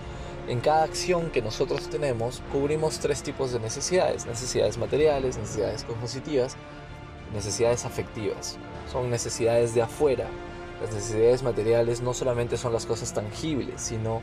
en 0.48 0.60
cada 0.60 0.84
acción 0.84 1.32
que 1.32 1.42
nosotros 1.42 1.90
tenemos, 1.90 2.42
cubrimos 2.52 3.00
tres 3.00 3.24
tipos 3.24 3.52
de 3.52 3.60
necesidades. 3.60 4.26
Necesidades 4.26 4.78
materiales, 4.78 5.38
necesidades 5.38 5.84
cognitivas, 5.84 6.56
necesidades 7.34 7.86
afectivas. 7.86 8.58
Son 8.92 9.10
necesidades 9.10 9.74
de 9.74 9.82
afuera. 9.82 10.28
Las 10.82 10.94
necesidades 10.94 11.42
materiales 11.42 12.02
no 12.02 12.14
solamente 12.14 12.58
son 12.58 12.74
las 12.74 12.86
cosas 12.86 13.14
tangibles, 13.14 13.82
sino 13.82 14.22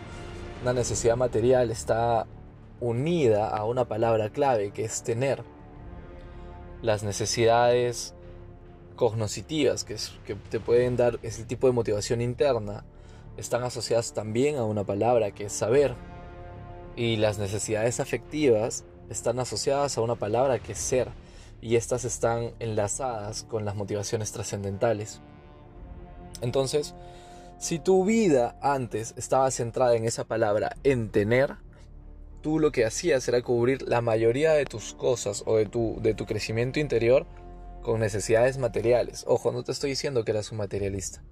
una 0.62 0.73
necesidad 0.73 1.17
material 1.17 1.71
está 1.71 2.27
unida 2.79 3.49
a 3.49 3.65
una 3.65 3.87
palabra 3.87 4.31
clave 4.31 4.71
que 4.71 4.85
es 4.85 5.03
tener. 5.03 5.43
Las 6.83 7.03
necesidades 7.03 8.15
cognoscitivas, 8.95 9.85
que, 9.85 9.95
es, 9.95 10.13
que 10.27 10.35
te 10.35 10.61
pueden 10.61 10.97
dar 10.97 11.19
ese 11.23 11.45
tipo 11.45 11.67
de 11.67 11.73
motivación 11.73 12.21
interna, 12.21 12.85
están 13.37 13.63
asociadas 13.63 14.13
también 14.13 14.57
a 14.57 14.65
una 14.65 14.85
palabra 14.85 15.31
que 15.31 15.45
es 15.45 15.53
saber. 15.53 15.95
Y 16.97 17.17
las 17.17 17.39
necesidades 17.39 18.01
afectivas 18.01 18.85
están 19.09 19.39
asociadas 19.39 19.97
a 19.97 20.01
una 20.01 20.17
palabra 20.17 20.59
que 20.59 20.73
es 20.73 20.79
ser 20.79 21.09
y 21.61 21.77
estas 21.77 22.05
están 22.05 22.53
enlazadas 22.59 23.45
con 23.45 23.65
las 23.65 23.77
motivaciones 23.77 24.33
trascendentales. 24.33 25.21
Entonces, 26.41 26.95
si 27.59 27.79
tu 27.79 28.05
vida 28.05 28.57
antes 28.61 29.15
estaba 29.17 29.51
centrada 29.53 29.95
en 29.95 30.05
esa 30.05 30.25
palabra, 30.25 30.77
en 30.83 31.11
tener, 31.11 31.55
tú 32.43 32.59
lo 32.59 32.73
que 32.73 32.85
hacías 32.85 33.27
era 33.29 33.41
cubrir 33.43 33.83
la 33.83 34.01
mayoría 34.01 34.53
de 34.53 34.65
tus 34.65 34.95
cosas 34.95 35.45
o 35.47 35.57
de 35.57 35.67
tu, 35.67 35.99
de 36.03 36.15
tu 36.15 36.27
crecimiento 36.27 36.81
interior 36.81 37.25
con 37.83 38.01
necesidades 38.01 38.59
materiales. 38.59 39.25
Ojo, 39.27 39.53
no 39.53 39.62
te 39.62 39.73
estoy 39.73 39.91
diciendo 39.91 40.25
que 40.25 40.31
eras 40.31 40.53
un 40.53 40.59
materialista, 40.59 41.23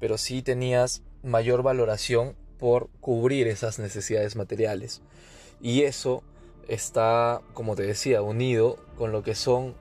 pero 0.00 0.18
sí 0.18 0.42
tenías 0.42 1.02
mayor 1.22 1.62
valoración 1.62 2.36
por 2.58 2.88
cubrir 3.00 3.48
esas 3.48 3.78
necesidades 3.78 4.36
materiales. 4.36 5.02
Y 5.60 5.82
eso 5.82 6.22
está, 6.68 7.40
como 7.54 7.76
te 7.76 7.82
decía, 7.82 8.22
unido 8.22 8.78
con 8.96 9.12
lo 9.12 9.22
que 9.22 9.34
son 9.34 9.74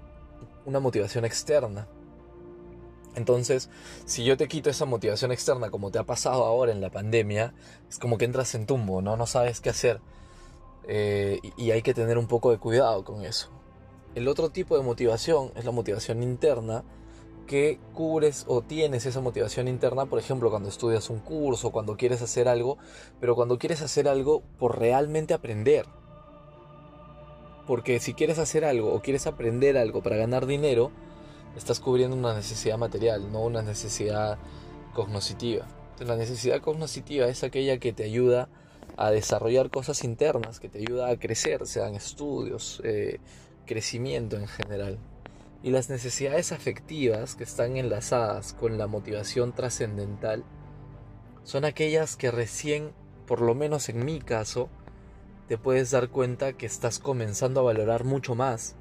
una 0.66 0.80
motivación 0.80 1.26
externa. 1.26 1.88
Entonces, 3.16 3.70
si 4.06 4.24
yo 4.24 4.38
te 4.38 4.48
quito 4.48 4.70
esa 4.70 4.86
motivación 4.86 5.32
externa, 5.32 5.70
como 5.70 5.92
te 5.92 6.00
ha 6.00 6.04
pasado 6.04 6.46
ahora 6.46 6.72
en 6.72 6.82
la 6.82 6.90
pandemia, 6.90 7.54
es 7.90 8.00
como 8.00 8.18
que 8.18 8.26
entras 8.26 8.56
en 8.56 8.66
tumbo, 8.66 9.02
¿no? 9.02 9.18
No 9.18 9.28
sabes 9.28 9.62
qué 9.62 9.70
hacer. 9.70 10.02
Eh, 10.88 11.40
y 11.58 11.72
hay 11.72 11.82
que 11.82 11.94
tener 11.94 12.18
un 12.18 12.28
poco 12.28 12.52
de 12.52 12.58
cuidado 12.58 13.04
con 13.04 13.24
eso. 13.24 13.50
El 14.16 14.28
otro 14.28 14.50
tipo 14.50 14.78
de 14.78 14.84
motivación 14.84 15.52
es 15.56 15.66
la 15.66 15.72
motivación 15.72 16.22
interna, 16.22 16.84
que 17.48 17.80
cubres 17.94 18.46
o 18.48 18.62
tienes 18.62 19.06
esa 19.06 19.22
motivación 19.22 19.68
interna, 19.68 20.06
por 20.06 20.20
ejemplo, 20.20 20.50
cuando 20.50 20.70
estudias 20.70 21.10
un 21.10 21.20
curso, 21.20 21.72
cuando 21.72 21.98
quieres 21.98 22.22
hacer 22.22 22.48
algo, 22.48 22.78
pero 23.20 23.36
cuando 23.36 23.58
quieres 23.58 23.82
hacer 23.82 24.08
algo 24.08 24.44
por 24.60 24.80
realmente 24.80 25.34
aprender. 25.34 25.86
Porque 27.68 28.00
si 28.00 28.14
quieres 28.14 28.40
hacer 28.40 28.66
algo 28.66 28.94
o 28.94 29.02
quieres 29.02 29.26
aprender 29.26 29.78
algo 29.78 30.04
para 30.04 30.16
ganar 30.18 30.46
dinero, 30.46 30.92
estás 31.58 31.80
cubriendo 31.80 32.16
una 32.16 32.34
necesidad 32.34 32.78
material, 32.78 33.32
no 33.32 33.42
una 33.42 33.62
necesidad 33.62 34.38
cognoscitiva. 34.94 35.68
la 36.00 36.16
necesidad 36.16 36.62
cognoscitiva 36.62 37.28
es 37.28 37.44
aquella 37.44 37.78
que 37.78 37.94
te 37.94 38.04
ayuda 38.04 38.50
a 38.98 39.12
desarrollar 39.12 39.70
cosas 39.70 40.04
internas, 40.04 40.60
que 40.60 40.70
te 40.70 40.80
ayuda 40.80 41.10
a 41.10 41.18
crecer, 41.18 41.66
sean 41.66 41.96
estudios, 41.96 42.82
eh, 42.84 43.20
crecimiento 43.66 44.38
en 44.38 44.48
general. 44.48 45.00
Y 45.62 45.72
las 45.72 45.90
necesidades 45.90 46.52
afectivas 46.52 47.36
que 47.36 47.44
están 47.44 47.78
enlazadas 47.78 48.54
con 48.54 48.78
la 48.78 48.88
motivación 48.88 49.54
trascendental 49.54 50.44
son 51.44 51.66
aquellas 51.66 52.16
que 52.16 52.32
recién, 52.32 52.92
por 53.28 53.42
lo 53.42 53.56
menos 53.56 53.90
en 53.90 54.04
mi 54.04 54.20
caso, 54.20 54.70
te 55.48 55.58
puedes 55.58 55.92
dar 55.92 56.10
cuenta 56.10 56.54
que 56.54 56.66
estás 56.66 57.00
comenzando 57.00 57.60
a 57.60 57.64
valorar 57.64 58.04
mucho 58.04 58.36
más. 58.36 58.76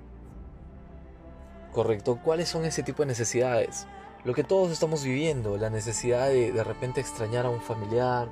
Correcto, 1.72 2.20
¿cuáles 2.22 2.48
son 2.48 2.64
ese 2.64 2.82
tipo 2.82 3.02
de 3.02 3.08
necesidades? 3.08 3.86
Lo 4.24 4.34
que 4.34 4.44
todos 4.44 4.70
estamos 4.70 5.02
viviendo, 5.02 5.56
la 5.56 5.70
necesidad 5.70 6.28
de 6.28 6.52
de 6.52 6.64
repente 6.64 7.00
extrañar 7.00 7.46
a 7.46 7.50
un 7.50 7.60
familiar, 7.60 8.28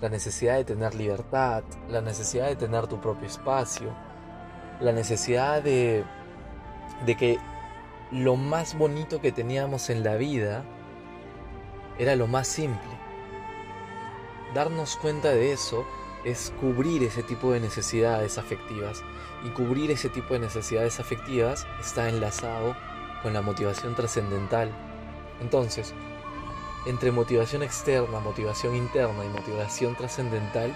la 0.00 0.08
necesidad 0.08 0.56
de 0.56 0.64
tener 0.64 0.94
libertad, 0.94 1.62
la 1.88 2.02
necesidad 2.02 2.48
de 2.48 2.56
tener 2.56 2.86
tu 2.88 3.00
propio 3.00 3.28
espacio, 3.28 3.94
la 4.82 4.92
necesidad 4.92 5.62
de, 5.62 6.04
de 7.06 7.16
que 7.16 7.38
lo 8.10 8.36
más 8.36 8.76
bonito 8.76 9.20
que 9.20 9.32
teníamos 9.32 9.88
en 9.88 10.04
la 10.04 10.16
vida 10.16 10.64
era 11.98 12.16
lo 12.16 12.26
más 12.26 12.48
simple. 12.48 12.90
Darnos 14.54 14.96
cuenta 14.96 15.30
de 15.30 15.52
eso 15.52 15.86
es 16.24 16.52
cubrir 16.60 17.02
ese 17.02 17.22
tipo 17.22 17.52
de 17.52 17.60
necesidades 17.60 18.38
afectivas. 18.38 19.02
Y 19.44 19.50
cubrir 19.50 19.90
ese 19.90 20.08
tipo 20.08 20.34
de 20.34 20.40
necesidades 20.40 21.00
afectivas 21.00 21.66
está 21.80 22.08
enlazado 22.08 22.76
con 23.22 23.32
la 23.32 23.42
motivación 23.42 23.94
trascendental. 23.94 24.70
Entonces, 25.40 25.94
entre 26.86 27.12
motivación 27.12 27.62
externa, 27.62 28.20
motivación 28.20 28.76
interna 28.76 29.24
y 29.24 29.28
motivación 29.28 29.94
trascendental, 29.96 30.74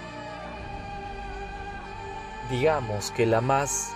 digamos 2.51 3.11
que 3.11 3.27
la 3.27 3.41
más 3.41 3.96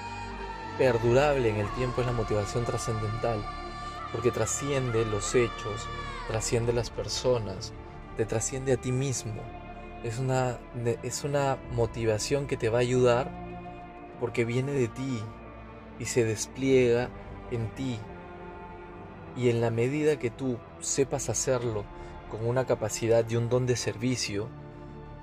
perdurable 0.81 1.49
en 1.49 1.57
el 1.57 1.69
tiempo 1.75 2.01
es 2.01 2.07
la 2.07 2.15
motivación 2.15 2.65
trascendental, 2.65 3.45
porque 4.13 4.31
trasciende 4.31 5.05
los 5.05 5.35
hechos, 5.35 5.87
trasciende 6.27 6.73
las 6.73 6.89
personas, 6.89 7.75
te 8.17 8.25
trasciende 8.25 8.73
a 8.73 8.77
ti 8.79 8.91
mismo 8.91 9.43
es 10.03 10.19
una, 10.19 10.59
es 11.03 11.25
una 11.25 11.59
motivación 11.73 12.47
que 12.47 12.57
te 12.57 12.69
va 12.69 12.79
a 12.79 12.83
ayudar 12.83 13.31
porque 14.19 14.45
viene 14.45 14.73
de 14.73 14.89
ti 14.89 15.21
y 15.99 16.07
se 16.07 16.25
despliega 16.25 17.11
en 17.51 17.69
ti. 17.75 17.99
Y 19.37 19.51
en 19.51 19.61
la 19.61 19.71
medida 19.71 20.19
que 20.19 20.31
tú 20.31 20.59
sepas 20.81 21.29
hacerlo 21.29 21.85
con 22.31 22.47
una 22.47 22.67
capacidad 22.67 23.29
y 23.29 23.37
un 23.37 23.49
don 23.49 23.67
de 23.67 23.77
servicio, 23.77 24.49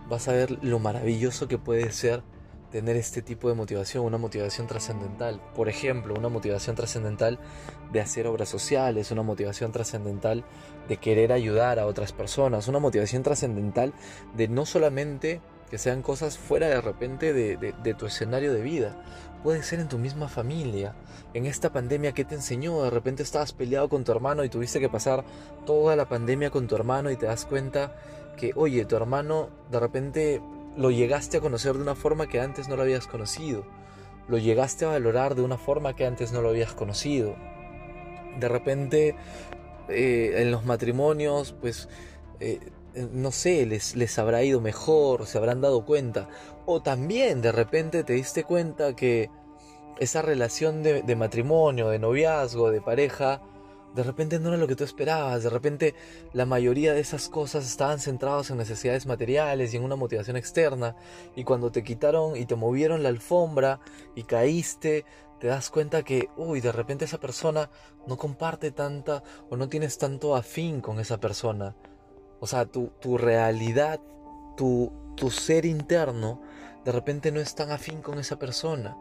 vas 0.10 0.28
a 0.28 0.34
ver 0.34 0.63
lo 0.63 0.80
maravilloso 0.80 1.48
que 1.48 1.58
puede 1.58 1.91
ser 1.91 2.24
tener 2.71 2.95
este 2.95 3.21
tipo 3.21 3.49
de 3.49 3.56
motivación, 3.56 4.06
una 4.06 4.17
motivación 4.17 4.67
trascendental. 4.67 5.41
Por 5.56 5.69
ejemplo, 5.69 6.13
una 6.17 6.30
motivación 6.30 6.75
trascendental 6.75 7.39
de 7.91 8.01
hacer 8.01 8.27
obras 8.27 8.49
sociales, 8.49 9.12
una 9.12 9.23
motivación 9.23 9.71
trascendental 9.71 10.43
de 10.88 10.97
querer 10.97 11.32
ayudar 11.32 11.80
a 11.80 11.86
otras 11.86 12.12
personas, 12.12 12.67
una 12.67 12.80
motivación 12.80 13.23
trascendental 13.23 13.93
de 14.36 14.47
no 14.47 14.65
solamente 14.65 15.41
que 15.69 15.77
sean 15.77 16.01
cosas 16.01 16.38
fuera 16.38 16.67
de 16.67 16.82
repente 16.82 17.34
de, 17.34 17.93
tu 17.93 18.06
escenario 18.06 18.53
de 18.53 18.62
vida. 18.62 18.95
Puede 19.43 19.63
ser 19.63 19.80
en 19.80 19.89
tu 19.89 19.97
misma 19.97 20.27
familia. 20.30 20.95
En 21.34 21.45
esta 21.45 21.71
pandemia, 21.71 22.13
¿qué 22.13 22.25
te 22.25 22.36
enseñó? 22.36 22.84
De 22.84 22.89
repente 22.89 23.23
estabas 23.23 23.53
peleado 23.53 23.89
con 23.89 24.03
tu 24.03 24.12
hermano 24.12 24.43
y 24.43 24.49
tuviste 24.49 24.80
que 24.80 24.89
pasar 24.89 25.23
toda 25.65 25.95
la 25.95 26.08
pandemia 26.08 26.49
con 26.49 26.67
tu 26.67 26.75
hermano 26.75 27.12
y 27.12 27.17
te 27.17 27.25
das 27.25 27.45
cuenta 27.45 27.95
que, 28.38 28.51
oye, 28.56 28.86
tu 28.86 28.95
hermano 28.95 29.49
de 29.69 29.80
repente 29.80 30.41
lo 30.78 30.92
llegaste 30.92 31.38
a 31.38 31.42
conocer 31.42 31.76
de 31.76 31.82
una 31.82 31.96
forma 31.96 32.28
que 32.28 32.40
antes 32.40 32.70
no 32.70 32.76
lo 32.76 32.84
habías 32.84 33.08
conocido. 33.08 33.66
Lo 34.28 34.38
llegaste 34.38 34.86
a 34.86 34.90
valorar 34.90 35.36
de 35.36 35.42
una 35.42 35.58
forma 35.58 35.96
que 35.96 36.06
antes 36.06 36.32
no 36.32 36.42
lo 36.42 36.50
habías 36.50 36.74
conocido. 36.74 37.36
De 38.40 38.48
repente, 38.48 39.16
eh, 39.90 40.36
en 40.38 40.52
los 40.52 40.66
matrimonios, 40.66 41.54
pues, 41.60 41.90
eh, 42.40 42.60
no 43.12 43.32
sé, 43.32 43.66
les, 43.66 43.96
les 43.96 44.20
habrá 44.20 44.44
ido 44.44 44.62
mejor, 44.62 45.26
se 45.26 45.38
habrán 45.40 45.62
dado 45.62 45.84
cuenta. 45.84 46.30
O 46.66 46.82
también 46.82 47.42
de 47.42 47.52
repente 47.52 48.04
te 48.04 48.13
diste 48.13 48.44
cuenta 48.44 48.96
que 48.96 49.32
esa 50.00 50.22
relación 50.22 50.84
de 50.84 51.16
matrimonio, 51.16 51.90
de 51.90 51.98
noviazgo, 51.98 52.70
de 52.70 52.82
pareja, 52.82 53.42
de 53.97 54.03
repente 54.03 54.38
no 54.38 54.49
era 54.49 54.57
lo 54.57 54.67
que 54.67 54.75
tú 54.75 54.83
esperabas, 54.83 55.41
de 55.41 55.49
repente 55.49 55.95
la 56.31 56.45
mayoría 56.45 56.93
de 56.93 56.99
esas 56.99 57.29
cosas 57.29 57.65
estaban 57.65 57.99
centradas 57.99 58.51
en 58.51 58.57
necesidades 58.57 59.07
materiales 59.07 59.73
y 59.73 59.77
en 59.77 59.83
una 59.83 59.95
motivación 59.95 60.38
externa, 60.38 60.95
y 61.36 61.43
cuando 61.43 61.71
te 61.71 61.83
quitaron 61.83 62.38
y 62.38 62.45
te 62.45 62.55
movieron 62.55 63.01
la 63.01 63.10
alfombra 63.10 63.79
y 64.13 64.21
caíste, 64.21 65.03
te 65.39 65.47
das 65.47 65.71
cuenta 65.71 66.03
que, 66.03 66.29
uy, 66.38 66.62
de 66.62 66.71
repente 66.71 67.05
esa 67.05 67.19
persona 67.19 67.71
no 68.05 68.17
comparte 68.17 68.69
tanta 68.69 69.23
o 69.49 69.57
no 69.57 69.67
tienes 69.67 69.97
tanto 69.97 70.36
afín 70.36 70.79
con 70.79 70.99
esa 70.99 71.19
persona. 71.19 71.75
O 72.39 72.45
sea, 72.45 72.67
tu, 72.67 72.91
tu 73.01 73.17
realidad, 73.17 73.99
tu, 74.55 74.93
tu 75.15 75.31
ser 75.31 75.65
interno, 75.65 76.39
de 76.86 76.91
repente 76.91 77.31
no 77.31 77.39
es 77.39 77.55
tan 77.55 77.71
afín 77.71 78.03
con 78.03 78.19
esa 78.19 78.38
persona. 78.38 78.95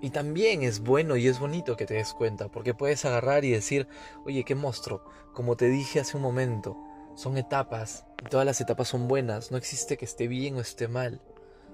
Y 0.00 0.10
también 0.10 0.62
es 0.62 0.80
bueno 0.80 1.16
y 1.16 1.26
es 1.26 1.38
bonito 1.38 1.76
que 1.76 1.86
te 1.86 1.94
des 1.94 2.12
cuenta, 2.12 2.48
porque 2.48 2.74
puedes 2.74 3.04
agarrar 3.04 3.44
y 3.44 3.50
decir, 3.50 3.88
oye, 4.24 4.44
qué 4.44 4.54
monstruo, 4.54 5.02
como 5.32 5.56
te 5.56 5.68
dije 5.68 6.00
hace 6.00 6.16
un 6.16 6.22
momento, 6.22 6.76
son 7.14 7.38
etapas, 7.38 8.04
y 8.22 8.28
todas 8.28 8.44
las 8.44 8.60
etapas 8.60 8.88
son 8.88 9.08
buenas, 9.08 9.50
no 9.50 9.56
existe 9.56 9.96
que 9.96 10.04
esté 10.04 10.28
bien 10.28 10.56
o 10.56 10.60
esté 10.60 10.86
mal, 10.86 11.22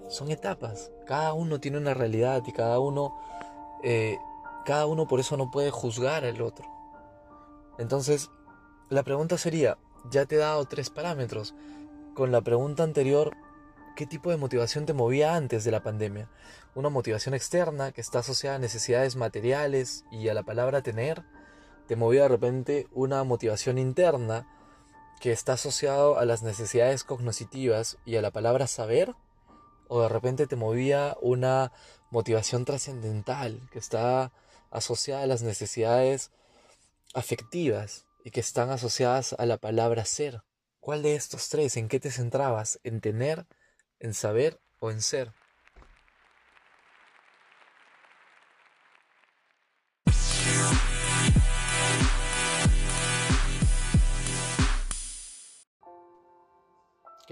son 0.08 0.30
etapas, 0.30 0.92
cada 1.06 1.32
uno 1.32 1.58
tiene 1.58 1.78
una 1.78 1.94
realidad 1.94 2.42
y 2.46 2.52
cada 2.52 2.78
uno, 2.78 3.12
eh, 3.82 4.18
cada 4.64 4.86
uno 4.86 5.08
por 5.08 5.18
eso 5.18 5.36
no 5.36 5.50
puede 5.50 5.70
juzgar 5.70 6.24
al 6.24 6.40
otro. 6.42 6.64
Entonces, 7.78 8.30
la 8.88 9.02
pregunta 9.02 9.36
sería, 9.36 9.78
ya 10.10 10.26
te 10.26 10.36
he 10.36 10.38
dado 10.38 10.64
tres 10.66 10.90
parámetros, 10.90 11.54
con 12.14 12.30
la 12.30 12.40
pregunta 12.40 12.84
anterior 12.84 13.34
¿Qué 13.94 14.06
tipo 14.06 14.30
de 14.30 14.38
motivación 14.38 14.86
te 14.86 14.94
movía 14.94 15.34
antes 15.36 15.64
de 15.64 15.70
la 15.70 15.82
pandemia? 15.82 16.28
Una 16.74 16.88
motivación 16.88 17.34
externa 17.34 17.92
que 17.92 18.00
está 18.00 18.20
asociada 18.20 18.56
a 18.56 18.58
necesidades 18.58 19.16
materiales 19.16 20.04
y 20.10 20.28
a 20.28 20.34
la 20.34 20.42
palabra 20.42 20.82
tener. 20.82 21.22
Te 21.86 21.96
movía 21.96 22.22
de 22.22 22.28
repente 22.28 22.88
una 22.92 23.24
motivación 23.24 23.78
interna 23.78 24.48
que 25.20 25.32
está 25.32 25.54
asociado 25.54 26.18
a 26.18 26.24
las 26.24 26.42
necesidades 26.42 27.04
cognitivas 27.04 27.98
y 28.04 28.16
a 28.16 28.22
la 28.22 28.30
palabra 28.30 28.66
saber. 28.66 29.14
O 29.88 30.00
de 30.00 30.08
repente 30.08 30.46
te 30.46 30.56
movía 30.56 31.16
una 31.20 31.72
motivación 32.10 32.64
trascendental 32.64 33.60
que 33.70 33.78
está 33.78 34.32
asociada 34.70 35.22
a 35.22 35.26
las 35.26 35.42
necesidades 35.42 36.30
afectivas 37.14 38.06
y 38.24 38.30
que 38.30 38.40
están 38.40 38.70
asociadas 38.70 39.34
a 39.38 39.46
la 39.46 39.58
palabra 39.58 40.04
ser. 40.04 40.42
¿Cuál 40.80 41.02
de 41.02 41.14
estos 41.14 41.48
tres? 41.48 41.76
¿En 41.76 41.88
qué 41.88 42.00
te 42.00 42.10
centrabas? 42.10 42.80
¿En 42.82 43.00
tener? 43.00 43.46
en 44.02 44.14
saber 44.14 44.60
o 44.80 44.90
en 44.90 45.00
ser. 45.00 45.32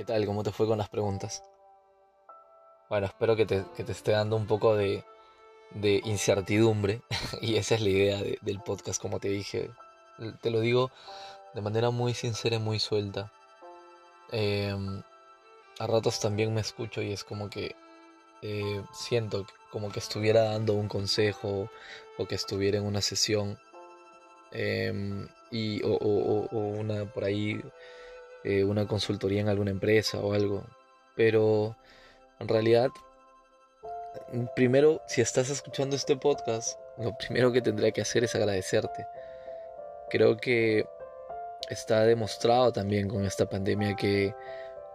¿Qué 0.00 0.06
tal? 0.06 0.24
¿Cómo 0.24 0.42
te 0.42 0.50
fue 0.50 0.66
con 0.66 0.78
las 0.78 0.88
preguntas? 0.88 1.42
Bueno, 2.88 3.06
espero 3.06 3.36
que 3.36 3.44
te, 3.44 3.66
esté 3.86 4.12
dando 4.12 4.34
un 4.34 4.46
poco 4.46 4.74
de, 4.74 5.04
incertidumbre 6.04 7.02
y 7.42 7.56
esa 7.56 7.74
es 7.74 7.82
la 7.82 7.90
idea 7.90 8.22
del 8.40 8.60
podcast, 8.60 8.98
como 8.98 9.20
te 9.20 9.28
dije. 9.28 9.68
Te 10.40 10.48
lo 10.48 10.60
digo 10.60 10.90
de 11.52 11.60
manera 11.60 11.90
muy 11.90 12.14
sincera 12.14 12.56
y 12.56 12.60
muy 12.60 12.78
suelta. 12.78 13.30
Em, 14.32 15.02
a 15.78 15.86
ratos 15.86 16.18
también 16.18 16.54
me 16.54 16.62
escucho 16.62 17.02
y 17.02 17.12
es 17.12 17.22
como 17.22 17.50
que 17.50 17.76
eh, 18.40 18.82
siento 18.94 19.46
como 19.70 19.92
que 19.92 19.98
estuviera 19.98 20.44
dando 20.44 20.72
un 20.72 20.88
consejo 20.88 21.68
o 22.16 22.26
que 22.26 22.36
estuviera 22.36 22.78
en 22.78 22.86
una 22.86 23.02
sesión 23.02 23.58
em, 24.50 25.28
y, 25.50 25.82
o, 25.84 25.98
una 26.50 27.04
por 27.04 27.24
ahí 27.24 27.60
eh, 28.44 28.64
una 28.64 28.86
consultoría 28.86 29.40
en 29.40 29.48
alguna 29.48 29.70
empresa 29.70 30.18
o 30.20 30.32
algo. 30.32 30.64
Pero 31.16 31.76
en 32.38 32.48
realidad, 32.48 32.90
primero, 34.56 35.02
si 35.06 35.20
estás 35.20 35.50
escuchando 35.50 35.96
este 35.96 36.16
podcast, 36.16 36.78
lo 36.98 37.16
primero 37.16 37.52
que 37.52 37.62
tendría 37.62 37.92
que 37.92 38.00
hacer 38.00 38.24
es 38.24 38.34
agradecerte. 38.34 39.06
Creo 40.08 40.36
que 40.36 40.86
está 41.68 42.04
demostrado 42.04 42.72
también 42.72 43.08
con 43.08 43.24
esta 43.24 43.48
pandemia 43.48 43.94
que 43.94 44.34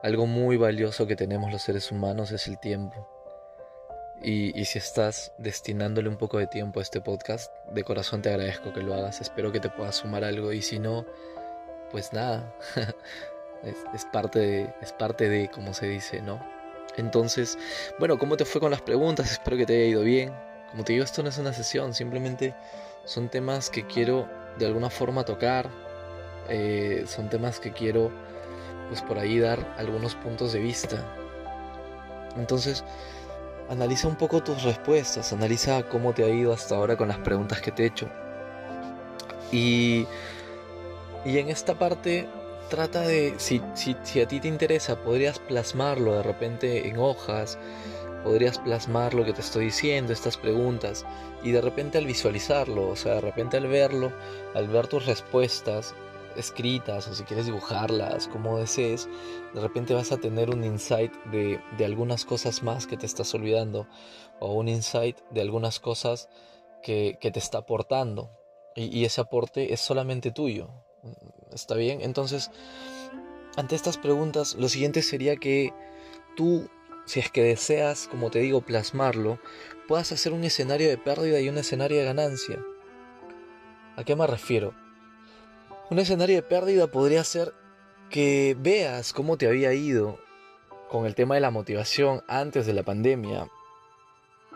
algo 0.04 0.26
muy 0.26 0.58
valioso 0.58 1.08
que 1.08 1.16
tenemos 1.16 1.52
los 1.52 1.62
seres 1.62 1.92
humanos 1.92 2.32
es 2.32 2.48
el 2.48 2.60
tiempo. 2.60 3.10
Y, 4.22 4.60
y, 4.60 4.66
si 4.66 4.80
estás 4.80 5.34
destinándole 5.38 6.10
un 6.10 6.18
poco 6.18 6.40
de 6.40 6.48
tiempo 6.48 6.80
a 6.80 6.84
este 6.84 7.02
podcast, 7.02 7.54
de 7.70 7.84
corazón 7.84 8.22
te 8.22 8.30
agradezco 8.30 8.74
que 8.74 8.82
lo 8.82 8.94
hagas. 8.94 9.22
Espero 9.22 9.52
que 9.52 9.60
te 9.60 9.70
pueda 9.70 9.92
sumar 9.92 10.24
algo. 10.24 10.54
Y 10.54 10.62
si 10.62 10.80
no, 10.80 11.06
pues 11.92 12.14
nada. 12.14 12.56
es, 13.64 14.06
parte 14.06 14.40
de, 14.40 14.74
es 14.82 14.92
parte 14.94 15.30
de, 15.30 15.50
como 15.50 15.74
se 15.74 15.88
dice, 15.88 16.22
¿no? 16.22 16.40
Entonces, 16.98 17.58
bueno, 18.00 18.18
¿cómo 18.18 18.38
te 18.38 18.46
fue 18.46 18.62
con 18.62 18.72
las 18.72 18.82
preguntas? 18.82 19.32
Espero 19.32 19.58
que 19.58 19.66
te 19.66 19.74
haya 19.74 19.86
ido 19.86 20.02
bien. 20.02 20.34
Como 20.72 20.84
te 20.84 20.94
digo, 20.94 21.04
esto 21.04 21.24
no 21.24 21.30
es 21.30 21.38
una 21.38 21.54
sesión, 21.54 21.94
simplemente 21.94 22.56
son 23.06 23.30
temas 23.30 23.70
que 23.70 23.86
quiero 23.86 24.28
de 24.58 24.66
alguna 24.66 24.90
forma 24.90 25.26
tocar. 25.26 25.70
Eh, 26.50 27.06
son 27.08 27.30
temas 27.30 27.60
que 27.60 27.72
quiero, 27.72 28.12
pues 28.90 29.02
por 29.02 29.18
ahí 29.18 29.40
dar 29.40 29.74
algunos 29.78 30.16
puntos 30.16 30.54
de 30.54 30.60
vista. 30.60 31.04
Entonces, 32.38 32.84
analiza 33.70 34.08
un 34.08 34.16
poco 34.16 34.44
tus 34.44 34.64
respuestas, 34.64 35.34
analiza 35.34 35.84
cómo 35.84 36.14
te 36.14 36.24
ha 36.24 36.30
ido 36.30 36.54
hasta 36.54 36.76
ahora 36.76 36.96
con 36.96 37.08
las 37.08 37.18
preguntas 37.20 37.62
que 37.62 37.72
te 37.72 37.84
he 37.84 37.86
hecho. 37.88 38.10
Y, 39.52 40.08
y 41.24 41.38
en 41.38 41.50
esta 41.50 41.76
parte 41.76 42.28
trata 42.70 43.02
de, 43.02 43.36
si, 43.38 43.62
si, 43.74 44.22
a 44.22 44.28
ti 44.28 44.40
te 44.40 44.48
interesa, 44.48 45.02
podrías 45.04 45.40
plasmarlo 45.40 46.14
de 46.14 46.24
repente 46.24 46.88
en 46.88 46.98
hojas, 46.98 47.58
podrías 48.24 48.60
plasmar 48.60 49.14
lo 49.14 49.24
que 49.24 49.34
te 49.34 49.42
estoy 49.42 49.66
diciendo, 49.66 50.14
estas 50.14 50.38
preguntas, 50.38 51.06
y 51.44 51.52
de 51.52 51.62
repente 51.62 51.98
al 51.98 52.06
visualizarlo, 52.06 52.90
o 52.90 52.96
sea, 52.96 53.16
de 53.16 53.22
repente 53.22 53.58
al 53.58 53.68
verlo, 53.68 54.12
al 54.54 54.68
ver 54.68 54.88
tus 54.88 55.06
respuestas 55.06 55.96
escritas 56.36 57.08
o 57.08 57.16
si 57.16 57.24
quieres 57.24 57.46
dibujarlas, 57.46 58.28
como 58.28 58.58
desees, 58.58 59.08
de 59.54 59.62
repente 59.62 59.94
vas 59.94 60.12
a 60.12 60.18
tener 60.18 60.50
un 60.50 60.64
insight 60.64 61.14
de, 61.26 61.62
de 61.78 61.86
algunas 61.86 62.26
cosas 62.26 62.62
más 62.62 62.88
que 62.88 62.98
te 62.98 63.06
estás 63.06 63.34
olvidando, 63.34 63.88
o 64.40 64.54
un 64.54 64.68
insight 64.68 65.18
de 65.32 65.42
algunas 65.42 65.80
cosas 65.80 66.30
que, 66.84 67.18
que 67.22 67.32
te 67.32 67.40
está 67.40 67.60
aportando, 67.60 68.32
y, 68.76 68.86
y 68.86 69.06
ese 69.06 69.22
aporte 69.22 69.74
es 69.74 69.80
solamente 69.80 70.32
tuyo, 70.32 70.85
¿Está 71.54 71.76
bien? 71.76 72.02
Entonces, 72.02 72.52
ante 73.56 73.76
estas 73.76 73.98
preguntas, 73.98 74.56
lo 74.56 74.70
siguiente 74.70 75.02
sería 75.02 75.38
que 75.38 75.74
tú, 76.36 76.70
si 77.06 77.20
es 77.20 77.32
que 77.32 77.44
deseas, 77.44 78.08
como 78.08 78.30
te 78.30 78.40
digo, 78.40 78.62
plasmarlo, 78.62 79.40
puedas 79.88 80.12
hacer 80.12 80.34
un 80.34 80.44
escenario 80.44 80.90
de 80.90 80.98
pérdida 80.98 81.40
y 81.40 81.50
un 81.50 81.58
escenario 81.58 81.98
de 81.98 82.06
ganancia. 82.06 82.60
¿A 83.96 84.04
qué 84.04 84.16
me 84.16 84.28
refiero? 84.28 84.74
Un 85.90 86.00
escenario 86.00 86.36
de 86.36 86.44
pérdida 86.44 86.88
podría 86.88 87.24
ser 87.24 87.54
que 88.10 88.56
veas 88.60 89.14
cómo 89.14 89.38
te 89.38 89.48
había 89.48 89.74
ido 89.74 90.20
con 90.90 91.06
el 91.06 91.16
tema 91.16 91.36
de 91.36 91.42
la 91.42 91.52
motivación 91.52 92.24
antes 92.28 92.66
de 92.66 92.74
la 92.74 92.84
pandemia 92.84 93.50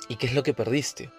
y 0.07 0.15
qué 0.15 0.27
es 0.27 0.33
lo 0.33 0.43
que 0.43 0.53
perdiste 0.53 1.11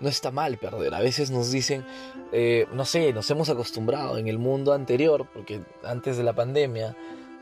no 0.00 0.08
está 0.08 0.30
mal 0.30 0.58
perder. 0.58 0.94
A 0.94 1.00
veces 1.00 1.30
nos 1.30 1.50
dicen, 1.50 1.84
eh, 2.32 2.66
no 2.72 2.84
sé, 2.84 3.12
nos 3.12 3.30
hemos 3.30 3.48
acostumbrado 3.48 4.18
en 4.18 4.28
el 4.28 4.38
mundo 4.38 4.72
anterior, 4.72 5.26
porque 5.32 5.60
antes 5.84 6.16
de 6.16 6.22
la 6.22 6.34
pandemia, 6.34 6.96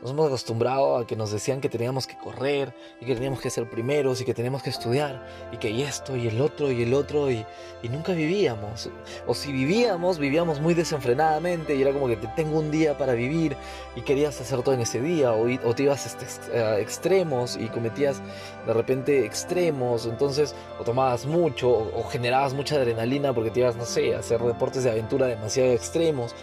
nos 0.05 0.11
hemos 0.11 0.27
acostumbrado 0.27 0.97
a 0.97 1.07
que 1.07 1.15
nos 1.15 1.31
decían 1.31 1.59
que 1.59 1.67
teníamos 1.67 2.05
que 2.05 2.15
correr 2.15 2.71
y 3.01 3.05
que 3.07 3.15
teníamos 3.15 3.41
que 3.41 3.49
ser 3.49 3.67
primeros 3.67 4.21
y 4.21 4.25
que 4.25 4.35
teníamos 4.35 4.61
que 4.61 4.69
estudiar 4.69 5.25
y 5.51 5.57
que 5.57 5.83
esto 5.83 6.15
y 6.15 6.27
el 6.27 6.41
otro 6.41 6.71
y 6.71 6.83
el 6.83 6.93
otro 6.93 7.31
y, 7.31 7.43
nunca 7.89 8.13
vivíamos. 8.13 8.89
O 9.25 9.33
si 9.33 9.51
vivíamos, 9.51 10.19
vivíamos 10.19 10.59
muy 10.59 10.75
desenfrenadamente 10.75 11.75
y 11.75 11.81
era 11.81 11.91
como 11.91 12.07
que 12.07 12.17
te 12.17 12.27
tengo 12.29 12.59
un 12.59 12.69
día 12.69 12.95
para 12.97 13.13
vivir 13.13 13.55
y 13.95 14.01
querías 14.01 14.39
hacer 14.39 14.61
todo 14.61 14.75
en 14.75 14.81
ese 14.81 15.01
día 15.01 15.31
o, 15.31 15.47
o 15.67 15.73
te 15.73 15.83
ibas 15.83 16.05
este, 16.05 16.59
a 16.59 16.79
extremos 16.79 17.57
y 17.57 17.67
cometías 17.69 18.21
de 18.67 18.73
repente 18.73 19.25
extremos, 19.25 20.05
entonces 20.05 20.53
o 20.79 20.83
tomabas 20.83 21.25
mucho 21.25 21.69
o, 21.69 21.99
o 21.99 22.03
generabas 22.03 22.53
mucha 22.53 22.75
adrenalina 22.75 23.33
porque 23.33 23.49
te 23.49 23.61
ibas, 23.61 23.75
no 23.75 23.85
sé, 23.85 24.15
a 24.15 24.19
hacer 24.19 24.39
deportes 24.41 24.83
de 24.83 24.91
aventura 24.91 25.25
demasiado 25.25 25.71
extremos. 25.71 26.35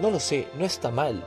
No 0.00 0.10
lo 0.10 0.20
sé, 0.20 0.48
no 0.58 0.66
está 0.66 0.90
mal 0.90 1.24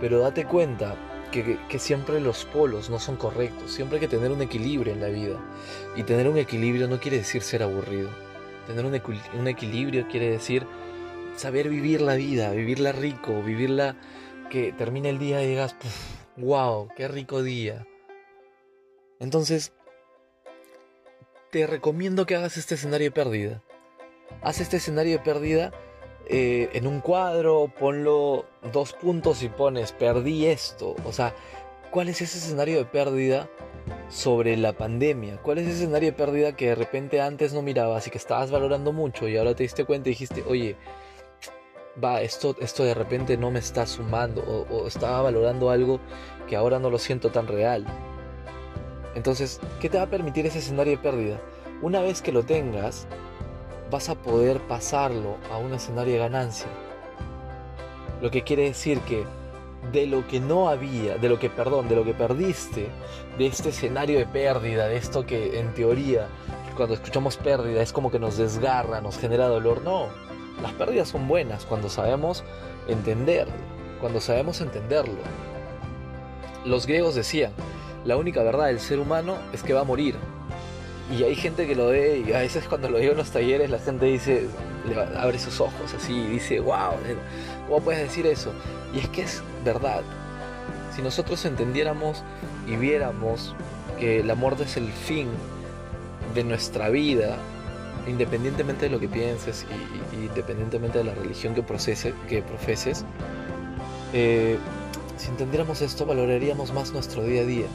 pero 0.00 0.20
date 0.20 0.44
cuenta 0.44 0.96
que, 1.30 1.78
siempre 1.78 2.20
los 2.20 2.44
polos 2.44 2.90
no 2.90 2.98
son 2.98 3.16
correctos. 3.16 3.72
Siempre 3.72 3.96
hay 3.98 4.00
que 4.00 4.16
tener 4.16 4.30
un 4.30 4.42
equilibrio 4.42 4.92
en 4.92 5.00
la 5.00 5.08
vida. 5.08 5.38
Y 5.94 6.02
tener 6.02 6.28
un 6.28 6.38
equilibrio 6.38 6.88
no 6.88 7.00
quiere 7.00 7.18
decir 7.18 7.42
ser 7.42 7.62
aburrido. 7.62 8.10
Tener 8.66 8.84
un, 8.84 9.46
equilibrio 9.46 10.08
quiere 10.08 10.30
decir 10.30 10.66
saber 11.36 11.68
vivir 11.68 12.00
la 12.00 12.14
vida, 12.14 12.50
vivirla 12.50 12.92
rico, 12.92 13.42
vivirla 13.42 13.96
que 14.50 14.72
termine 14.72 15.10
el 15.10 15.18
día 15.18 15.42
y 15.42 15.48
digas, 15.48 15.76
wow, 16.36 16.88
qué 16.96 17.08
rico 17.08 17.42
día. 17.42 17.86
Entonces, 19.20 19.72
te 21.50 21.66
recomiendo 21.66 22.26
que 22.26 22.36
hagas 22.36 22.56
este 22.56 22.74
escenario 22.74 23.06
de 23.06 23.12
pérdida. 23.12 23.62
Haz 24.42 24.60
este 24.60 24.78
escenario 24.78 25.18
de 25.18 25.24
pérdida 25.24 25.72
eh, 26.28 26.70
en 26.72 26.86
un 26.86 27.00
cuadro, 27.00 27.70
ponlo 27.78 28.46
dos 28.72 28.92
puntos 28.92 29.42
y 29.42 29.48
pones, 29.48 29.92
perdí 29.92 30.46
esto. 30.46 30.96
O 31.04 31.12
sea, 31.12 31.34
¿cuál 31.90 32.08
es 32.08 32.20
ese 32.20 32.38
escenario 32.38 32.78
de 32.78 32.84
pérdida 32.84 33.48
sobre 34.08 34.56
la 34.56 34.72
pandemia? 34.72 35.40
¿Cuál 35.42 35.58
es 35.58 35.68
ese 35.68 35.84
escenario 35.84 36.10
de 36.10 36.16
pérdida 36.16 36.56
que 36.56 36.68
de 36.68 36.74
repente 36.74 37.20
antes 37.20 37.52
no 37.52 37.62
mirabas 37.62 38.06
y 38.06 38.10
que 38.10 38.18
estabas 38.18 38.50
valorando 38.50 38.92
mucho 38.92 39.28
y 39.28 39.36
ahora 39.36 39.54
te 39.54 39.62
diste 39.62 39.84
cuenta 39.84 40.08
y 40.08 40.12
dijiste, 40.12 40.42
oye, 40.48 40.76
va, 42.02 42.22
esto, 42.22 42.56
esto 42.60 42.82
de 42.82 42.94
repente 42.94 43.36
no 43.36 43.52
me 43.52 43.60
está 43.60 43.86
sumando 43.86 44.42
o, 44.42 44.66
o 44.74 44.86
estaba 44.88 45.22
valorando 45.22 45.70
algo 45.70 46.00
que 46.48 46.56
ahora 46.56 46.80
no 46.80 46.90
lo 46.90 46.98
siento 46.98 47.30
tan 47.30 47.46
real? 47.46 47.86
Entonces, 49.14 49.60
¿qué 49.80 49.88
te 49.88 49.96
va 49.96 50.04
a 50.04 50.10
permitir 50.10 50.44
ese 50.44 50.58
escenario 50.58 50.96
de 50.96 51.02
pérdida? 51.02 51.40
Una 51.82 52.00
vez 52.00 52.20
que 52.20 52.32
lo 52.32 52.42
tengas, 52.42 53.06
vas 53.90 54.08
a 54.08 54.14
poder 54.14 54.60
pasarlo 54.62 55.36
a 55.52 55.58
un 55.58 55.74
escenario 55.74 56.14
de 56.14 56.18
ganancia. 56.18 56.68
Lo 58.20 58.30
que 58.30 58.42
quiere 58.42 58.64
decir 58.64 59.00
que 59.00 59.24
de 59.92 60.06
lo 60.06 60.26
que 60.26 60.40
no 60.40 60.68
había, 60.68 61.16
de 61.18 61.28
lo 61.28 61.38
que, 61.38 61.50
perdón, 61.50 61.88
de 61.88 61.96
lo 61.96 62.04
que 62.04 62.14
perdiste, 62.14 62.88
de 63.38 63.46
este 63.46 63.68
escenario 63.68 64.18
de 64.18 64.26
pérdida, 64.26 64.88
de 64.88 64.96
esto 64.96 65.26
que 65.26 65.60
en 65.60 65.72
teoría, 65.74 66.28
cuando 66.76 66.94
escuchamos 66.94 67.36
pérdida, 67.36 67.82
es 67.82 67.92
como 67.92 68.10
que 68.10 68.18
nos 68.18 68.36
desgarra, 68.36 69.00
nos 69.00 69.18
genera 69.18 69.46
dolor. 69.46 69.82
No, 69.82 70.08
las 70.62 70.72
pérdidas 70.72 71.08
son 71.08 71.28
buenas 71.28 71.64
cuando 71.64 71.88
sabemos 71.88 72.42
entender, 72.88 73.46
cuando 74.00 74.20
sabemos 74.20 74.60
entenderlo. 74.60 75.18
Los 76.64 76.86
griegos 76.86 77.14
decían, 77.14 77.52
la 78.04 78.16
única 78.16 78.42
verdad 78.42 78.66
del 78.66 78.80
ser 78.80 78.98
humano 78.98 79.36
es 79.52 79.62
que 79.62 79.72
va 79.72 79.82
a 79.82 79.84
morir, 79.84 80.16
y 81.10 81.22
hay 81.22 81.36
gente 81.36 81.66
que 81.66 81.76
lo 81.76 81.88
ve 81.88 82.24
y 82.26 82.32
a 82.32 82.38
veces 82.38 82.66
cuando 82.66 82.88
lo 82.88 82.98
digo 82.98 83.12
en 83.12 83.18
los 83.18 83.30
talleres 83.30 83.70
la 83.70 83.78
gente 83.78 84.06
dice, 84.06 84.48
abre 85.16 85.38
sus 85.38 85.60
ojos 85.60 85.94
así 85.94 86.12
y 86.12 86.26
dice, 86.26 86.60
wow, 86.60 86.94
¿cómo 87.68 87.80
puedes 87.80 88.02
decir 88.02 88.26
eso? 88.26 88.52
Y 88.92 88.98
es 88.98 89.08
que 89.08 89.22
es 89.22 89.42
verdad. 89.64 90.02
Si 90.94 91.02
nosotros 91.02 91.44
entendiéramos 91.44 92.24
y 92.66 92.76
viéramos 92.76 93.54
que 94.00 94.24
la 94.24 94.34
muerte 94.34 94.64
es 94.64 94.76
el 94.76 94.90
fin 94.90 95.28
de 96.34 96.42
nuestra 96.42 96.88
vida, 96.88 97.36
independientemente 98.08 98.86
de 98.86 98.90
lo 98.90 98.98
que 98.98 99.08
pienses 99.08 99.66
y, 100.12 100.16
independientemente 100.16 100.98
de 100.98 101.04
la 101.04 101.14
religión 101.14 101.54
que, 101.54 101.62
procese, 101.62 102.14
que 102.28 102.42
profeses, 102.42 103.04
eh, 104.12 104.58
si 105.16 105.28
entendiéramos 105.28 105.82
esto, 105.82 106.04
valoraríamos 106.04 106.72
más 106.72 106.92
nuestro 106.92 107.22
día 107.22 107.42
a 107.42 107.44
día. 107.44 107.66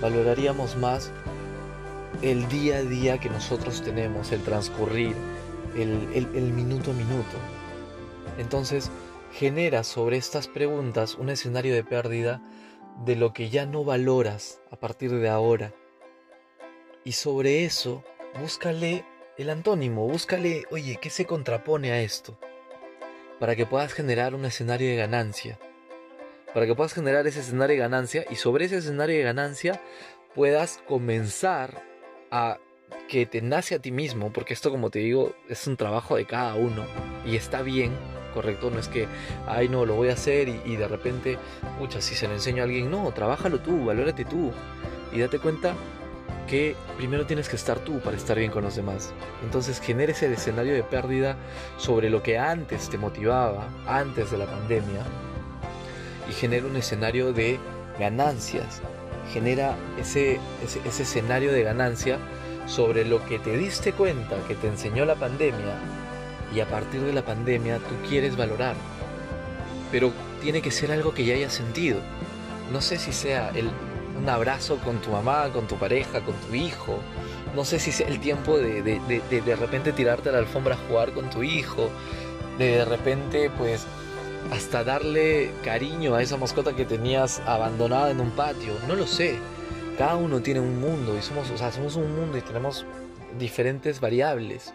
Valoraríamos 0.00 0.76
más 0.76 1.12
el 2.20 2.48
día 2.48 2.76
a 2.78 2.82
día 2.82 3.18
que 3.18 3.30
nosotros 3.30 3.82
tenemos, 3.82 4.32
el 4.32 4.42
transcurrir, 4.42 5.14
el, 5.76 6.52
minuto 6.52 6.90
a 6.90 6.94
minuto. 6.94 7.36
Entonces, 8.38 8.90
genera 9.32 9.84
sobre 9.84 10.18
estas 10.18 10.48
preguntas 10.48 11.14
un 11.14 11.30
escenario 11.30 11.74
de 11.74 11.84
pérdida 11.84 12.42
de 13.04 13.16
lo 13.16 13.32
que 13.32 13.48
ya 13.48 13.66
no 13.66 13.84
valoras 13.84 14.60
a 14.70 14.76
partir 14.76 15.10
de 15.12 15.28
ahora. 15.28 15.72
Y 17.04 17.12
sobre 17.12 17.64
eso, 17.64 18.04
búscale 18.38 19.04
el 19.38 19.50
antónimo, 19.50 20.06
búscale, 20.06 20.64
oye, 20.70 20.98
¿qué 21.00 21.10
se 21.10 21.24
contrapone 21.24 21.92
a 21.92 22.02
esto? 22.02 22.38
Para 23.40 23.56
que 23.56 23.66
puedas 23.66 23.92
generar 23.92 24.34
un 24.34 24.44
escenario 24.44 24.88
de 24.88 24.96
ganancia. 24.96 25.58
Para 26.54 26.66
que 26.66 26.74
puedas 26.74 26.92
generar 26.92 27.26
ese 27.26 27.40
escenario 27.40 27.76
de 27.76 27.82
ganancia 27.82 28.24
y 28.30 28.36
sobre 28.36 28.66
ese 28.66 28.76
escenario 28.76 29.16
de 29.16 29.24
ganancia 29.24 29.80
puedas 30.34 30.78
comenzar 30.86 31.91
a 32.32 32.58
que 33.08 33.26
te 33.26 33.42
nace 33.42 33.74
a 33.74 33.78
ti 33.78 33.92
mismo, 33.92 34.32
porque 34.32 34.54
esto 34.54 34.70
como 34.70 34.90
te 34.90 35.00
digo 35.00 35.34
es 35.48 35.66
un 35.66 35.76
trabajo 35.76 36.16
de 36.16 36.24
cada 36.24 36.54
uno 36.54 36.84
y 37.26 37.36
está 37.36 37.60
bien, 37.62 37.92
correcto, 38.32 38.70
no 38.70 38.80
es 38.80 38.88
que, 38.88 39.06
ay 39.46 39.68
no, 39.68 39.84
lo 39.84 39.94
voy 39.94 40.08
a 40.08 40.14
hacer 40.14 40.48
y, 40.48 40.76
de 40.76 40.88
repente, 40.88 41.38
pucha, 41.78 42.00
si 42.00 42.14
se 42.14 42.26
lo 42.26 42.32
enseño 42.32 42.62
a 42.62 42.64
alguien, 42.64 42.90
no, 42.90 43.12
trabájalo 43.12 43.60
tú, 43.60 43.84
valórate 43.84 44.24
tú 44.24 44.50
y 45.12 45.20
date 45.20 45.38
cuenta 45.38 45.74
que 46.48 46.74
primero 46.96 47.26
tienes 47.26 47.50
que 47.50 47.56
estar 47.56 47.78
tú 47.80 48.00
para 48.00 48.16
estar 48.16 48.38
bien 48.38 48.50
con 48.50 48.64
los 48.64 48.76
demás. 48.76 49.12
Entonces 49.44 49.78
generes 49.78 50.22
el 50.22 50.32
escenario 50.32 50.72
de 50.72 50.82
pérdida 50.82 51.36
sobre 51.76 52.08
lo 52.08 52.22
que 52.22 52.38
antes 52.38 52.88
te 52.88 52.96
motivaba, 52.96 53.68
antes 53.86 54.30
de 54.30 54.38
la 54.38 54.46
pandemia, 54.46 55.04
y 56.30 56.32
genera 56.32 56.66
un 56.66 56.76
escenario 56.76 57.32
de 57.34 57.60
ganancias. 57.98 58.80
Genera 59.32 59.76
ese, 59.98 60.38
ese, 60.62 61.02
escenario 61.02 61.52
de 61.52 61.62
ganancia 61.62 62.18
sobre 62.66 63.04
lo 63.04 63.24
que 63.24 63.38
te 63.38 63.56
diste 63.56 63.92
cuenta 63.92 64.36
que 64.46 64.54
te 64.54 64.68
enseñó 64.68 65.04
la 65.04 65.14
pandemia 65.14 65.74
y 66.54 66.60
a 66.60 66.66
partir 66.66 67.00
de 67.00 67.12
la 67.12 67.24
pandemia 67.24 67.78
tú 67.78 68.08
quieres 68.08 68.36
valorar. 68.36 68.76
Pero 69.90 70.12
tiene 70.40 70.62
que 70.62 70.70
ser 70.70 70.92
algo 70.92 71.14
que 71.14 71.24
ya 71.24 71.34
hayas 71.34 71.54
sentido. 71.54 72.00
No 72.72 72.80
sé 72.80 72.98
si 72.98 73.12
sea 73.12 73.50
el, 73.54 73.70
un 74.20 74.28
abrazo 74.28 74.76
con 74.78 74.98
tu 75.00 75.10
mamá, 75.10 75.50
con 75.52 75.66
tu 75.66 75.76
pareja, 75.76 76.20
con 76.20 76.34
tu 76.34 76.54
hijo. 76.54 76.98
No 77.54 77.64
sé 77.64 77.78
si 77.78 77.92
sea 77.92 78.08
el 78.08 78.20
tiempo 78.20 78.58
de 78.58 78.82
de, 78.82 79.00
de, 79.30 79.40
de 79.40 79.56
repente 79.56 79.92
tirarte 79.92 80.28
a 80.28 80.32
la 80.32 80.38
alfombra 80.38 80.74
a 80.74 80.78
jugar 80.88 81.12
con 81.12 81.30
tu 81.30 81.42
hijo. 81.42 81.90
De 82.58 82.76
de 82.78 82.84
repente 82.84 83.50
pues 83.56 83.86
hasta 84.50 84.84
darle 84.84 85.50
cariño 85.64 86.14
a 86.14 86.22
esa 86.22 86.36
mascota 86.36 86.74
que 86.74 86.84
tenías 86.84 87.40
abandonada 87.40 88.10
en 88.10 88.20
un 88.20 88.30
patio. 88.32 88.74
No 88.88 88.94
lo 88.94 89.06
sé. 89.06 89.38
Cada 89.96 90.16
uno 90.16 90.40
tiene 90.42 90.60
un 90.60 90.80
mundo 90.80 91.16
y 91.16 91.22
somos, 91.22 91.50
o 91.50 91.56
sea, 91.56 91.70
somos 91.70 91.96
un 91.96 92.14
mundo 92.14 92.36
y 92.38 92.42
tenemos 92.42 92.84
diferentes 93.38 94.00
variables. 94.00 94.74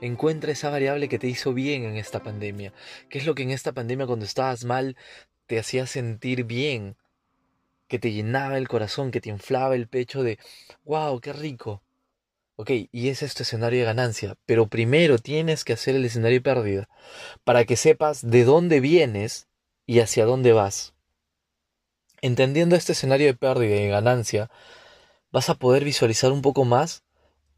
Encuentra 0.00 0.52
esa 0.52 0.70
variable 0.70 1.08
que 1.08 1.18
te 1.18 1.28
hizo 1.28 1.54
bien 1.54 1.84
en 1.84 1.96
esta 1.96 2.22
pandemia. 2.22 2.72
¿Qué 3.08 3.18
es 3.18 3.26
lo 3.26 3.34
que 3.34 3.42
en 3.42 3.50
esta 3.50 3.72
pandemia 3.72 4.06
cuando 4.06 4.24
estabas 4.24 4.64
mal 4.64 4.96
te 5.46 5.58
hacía 5.58 5.86
sentir 5.86 6.44
bien? 6.44 6.96
Que 7.88 7.98
te 7.98 8.12
llenaba 8.12 8.58
el 8.58 8.68
corazón, 8.68 9.10
que 9.10 9.20
te 9.20 9.28
inflaba 9.28 9.74
el 9.74 9.88
pecho 9.88 10.22
de, 10.22 10.38
wow, 10.84 11.20
qué 11.20 11.32
rico. 11.32 11.83
Ok, 12.56 12.70
y 12.92 13.08
ese 13.08 13.26
es 13.26 13.34
tu 13.34 13.42
escenario 13.42 13.80
de 13.80 13.86
ganancia. 13.86 14.36
Pero 14.46 14.68
primero 14.68 15.18
tienes 15.18 15.64
que 15.64 15.72
hacer 15.72 15.96
el 15.96 16.04
escenario 16.04 16.38
de 16.38 16.42
pérdida 16.42 16.88
para 17.42 17.64
que 17.64 17.76
sepas 17.76 18.28
de 18.28 18.44
dónde 18.44 18.80
vienes 18.80 19.48
y 19.86 20.00
hacia 20.00 20.24
dónde 20.24 20.52
vas. 20.52 20.94
Entendiendo 22.20 22.76
este 22.76 22.92
escenario 22.92 23.26
de 23.26 23.34
pérdida 23.34 23.76
y 23.76 23.88
ganancia, 23.88 24.50
vas 25.32 25.50
a 25.50 25.56
poder 25.56 25.84
visualizar 25.84 26.32
un 26.32 26.42
poco 26.42 26.64
más 26.64 27.02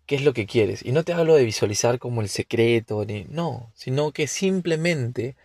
qué 0.06 0.14
es 0.14 0.22
lo 0.22 0.32
que 0.32 0.46
quieres. 0.46 0.84
Y 0.84 0.92
no 0.92 1.04
te 1.04 1.12
hablo 1.12 1.34
de 1.34 1.44
visualizar 1.44 1.98
como 1.98 2.22
el 2.22 2.28
secreto, 2.28 3.04
ni, 3.04 3.24
no, 3.24 3.70
sino 3.74 4.12
que 4.12 4.26
simplemente 4.26 5.36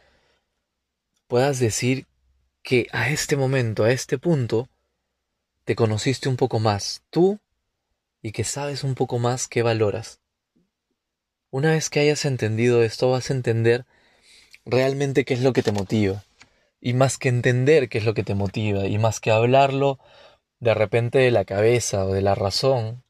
puedas 1.28 1.60
decir 1.60 2.08
que 2.64 2.88
a 2.94 3.10
este 3.10 3.36
momento, 3.36 3.84
a 3.84 3.92
este 3.92 4.18
punto, 4.18 4.70
te 5.66 5.76
conociste 5.76 6.30
un 6.30 6.38
poco 6.38 6.60
más 6.60 7.04
tú 7.10 7.40
y 8.22 8.32
que 8.32 8.44
sabes 8.44 8.84
un 8.84 8.96
poco 8.96 9.20
más 9.20 9.48
qué 9.48 9.64
valoras. 9.64 10.20
Una 11.50 11.72
vez 11.72 11.90
que 11.90 12.00
hayas 12.00 12.26
entendido 12.26 12.84
esto, 12.84 13.12
vas 13.12 13.30
a 13.30 13.34
entender 13.34 13.86
realmente 14.66 15.26
qué 15.26 15.34
es 15.34 15.42
lo 15.42 15.54
que 15.54 15.64
te 15.64 15.72
motiva. 15.72 16.24
Y 16.80 16.94
más 16.94 17.18
que 17.18 17.30
entender 17.30 17.90
qué 17.90 18.00
es 18.00 18.06
lo 18.06 18.14
que 18.14 18.24
te 18.24 18.36
motiva, 18.36 18.88
y 18.88 18.98
más 18.98 19.20
que 19.20 19.32
hablarlo 19.32 20.00
de 20.60 20.74
repente 20.74 21.20
de 21.20 21.32
la 21.32 21.46
cabeza 21.46 22.06
o 22.06 22.14
de 22.14 22.22
la 22.22 22.36
razón, 22.36 23.04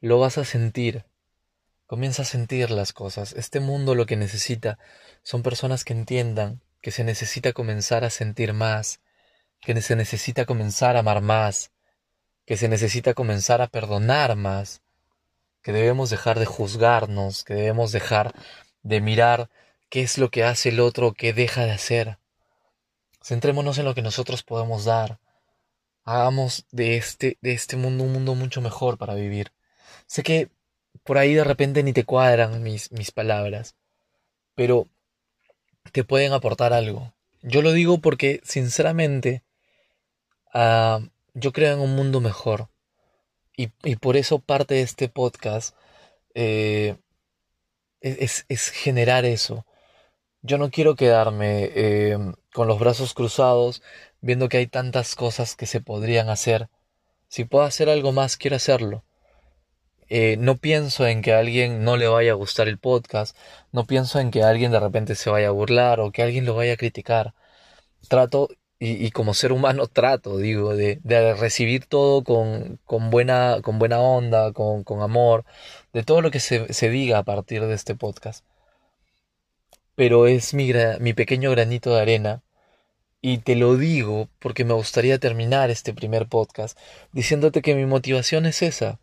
lo 0.00 0.18
vas 0.18 0.38
a 0.38 0.44
sentir. 0.44 1.04
Comienza 1.86 2.22
a 2.22 2.26
sentir 2.26 2.70
las 2.70 2.92
cosas. 2.92 3.32
Este 3.34 3.60
mundo 3.60 3.94
lo 3.94 4.06
que 4.06 4.16
necesita 4.16 4.78
son 5.22 5.42
personas 5.42 5.84
que 5.84 5.92
entiendan 5.92 6.62
que 6.82 6.90
se 6.90 7.04
necesita 7.04 7.52
comenzar 7.52 8.04
a 8.04 8.10
sentir 8.10 8.52
más, 8.52 9.00
que 9.60 9.80
se 9.80 9.96
necesita 9.96 10.44
comenzar 10.44 10.96
a 10.96 11.00
amar 11.00 11.22
más, 11.22 11.70
que 12.44 12.56
se 12.56 12.68
necesita 12.68 13.14
comenzar 13.14 13.62
a 13.62 13.68
perdonar 13.68 14.36
más, 14.36 14.82
que 15.62 15.72
debemos 15.72 16.10
dejar 16.10 16.38
de 16.38 16.46
juzgarnos, 16.46 17.44
que 17.44 17.54
debemos 17.54 17.92
dejar 17.92 18.34
de 18.82 19.00
mirar 19.00 19.48
qué 19.88 20.02
es 20.02 20.18
lo 20.18 20.30
que 20.30 20.44
hace 20.44 20.70
el 20.70 20.80
otro, 20.80 21.12
qué 21.12 21.32
deja 21.32 21.64
de 21.64 21.72
hacer. 21.72 22.18
Centrémonos 23.22 23.78
en 23.78 23.84
lo 23.84 23.94
que 23.94 24.02
nosotros 24.02 24.42
podemos 24.42 24.84
dar. 24.84 25.20
Hagamos 26.04 26.66
de 26.72 26.96
este, 26.96 27.38
de 27.40 27.52
este 27.52 27.76
mundo 27.76 28.02
un 28.04 28.12
mundo 28.12 28.34
mucho 28.34 28.60
mejor 28.60 28.98
para 28.98 29.14
vivir. 29.14 29.52
Sé 30.06 30.24
que 30.24 30.50
por 31.04 31.18
ahí 31.18 31.34
de 31.34 31.44
repente 31.44 31.82
ni 31.82 31.92
te 31.92 32.04
cuadran 32.04 32.62
mis, 32.62 32.90
mis 32.90 33.12
palabras, 33.12 33.76
pero 34.54 34.88
te 35.92 36.04
pueden 36.04 36.32
aportar 36.32 36.72
algo. 36.72 37.14
Yo 37.42 37.62
lo 37.62 37.72
digo 37.72 37.98
porque, 37.98 38.40
sinceramente, 38.44 39.42
uh, 40.54 41.06
yo 41.34 41.52
creo 41.52 41.74
en 41.74 41.80
un 41.80 41.94
mundo 41.94 42.20
mejor. 42.20 42.68
Y, 43.56 43.68
por 43.96 44.16
eso 44.16 44.38
parte 44.40 44.74
de 44.74 44.82
este 44.82 45.08
podcast 45.08 45.76
eh, 46.34 46.96
es, 48.00 48.46
es, 48.48 48.70
generar 48.70 49.24
eso. 49.24 49.66
Yo 50.42 50.58
no 50.58 50.70
quiero 50.70 50.96
quedarme 50.96 51.70
eh, 51.74 52.18
con 52.52 52.68
los 52.68 52.78
brazos 52.80 53.14
cruzados, 53.14 53.82
viendo 54.20 54.48
que 54.48 54.58
hay 54.58 54.66
tantas 54.66 55.14
cosas 55.16 55.56
que 55.56 55.66
se 55.66 55.80
podrían 55.80 56.28
hacer. 56.30 56.68
Si 57.28 57.44
puedo 57.44 57.64
hacer 57.64 57.88
algo 57.90 58.12
más, 58.12 58.36
quiero 58.36 58.56
hacerlo. 58.56 59.04
Eh, 60.14 60.36
no 60.38 60.58
pienso 60.58 61.06
en 61.06 61.22
que 61.22 61.32
a 61.32 61.38
alguien 61.38 61.84
no 61.84 61.96
le 61.96 62.06
vaya 62.06 62.32
a 62.32 62.34
gustar 62.34 62.68
el 62.68 62.78
podcast, 62.78 63.36
no 63.72 63.86
pienso 63.86 64.20
en 64.20 64.30
que 64.30 64.42
alguien 64.42 64.70
de 64.70 64.80
repente 64.80 65.14
se 65.14 65.30
vaya 65.30 65.48
a 65.48 65.52
burlar 65.52 66.00
o 66.00 66.12
que 66.12 66.22
alguien 66.22 66.44
lo 66.44 66.54
vaya 66.54 66.74
a 66.74 66.76
criticar. 66.76 67.34
Trato, 68.08 68.48
y, 68.84 69.10
como 69.12 69.34
ser 69.34 69.52
humano 69.52 69.86
trato, 69.86 70.38
digo, 70.38 70.74
de, 70.74 71.00
recibir 71.38 71.86
todo 71.86 72.24
con, 72.24 72.80
buena, 73.10 73.58
con 73.62 73.78
buena 73.78 74.00
onda, 74.00 74.52
con, 74.52 74.84
con 74.84 75.02
amor, 75.02 75.44
de 75.92 76.02
todo 76.02 76.20
lo 76.22 76.30
que 76.30 76.40
se, 76.40 76.72
se 76.72 76.90
diga 76.90 77.18
a 77.18 77.24
partir 77.24 77.64
de 77.66 77.74
este 77.74 77.94
podcast 77.94 78.44
pero 79.94 80.26
es 80.26 80.54
mi, 80.54 80.72
mi 81.00 81.12
pequeño 81.14 81.50
granito 81.50 81.94
de 81.94 82.00
arena. 82.00 82.42
Y 83.20 83.38
te 83.38 83.54
lo 83.56 83.76
digo 83.76 84.28
porque 84.40 84.64
me 84.64 84.74
gustaría 84.74 85.18
terminar 85.18 85.70
este 85.70 85.94
primer 85.94 86.26
podcast 86.26 86.76
diciéndote 87.12 87.62
que 87.62 87.74
mi 87.74 87.86
motivación 87.86 88.46
es 88.46 88.62
esa. 88.62 88.98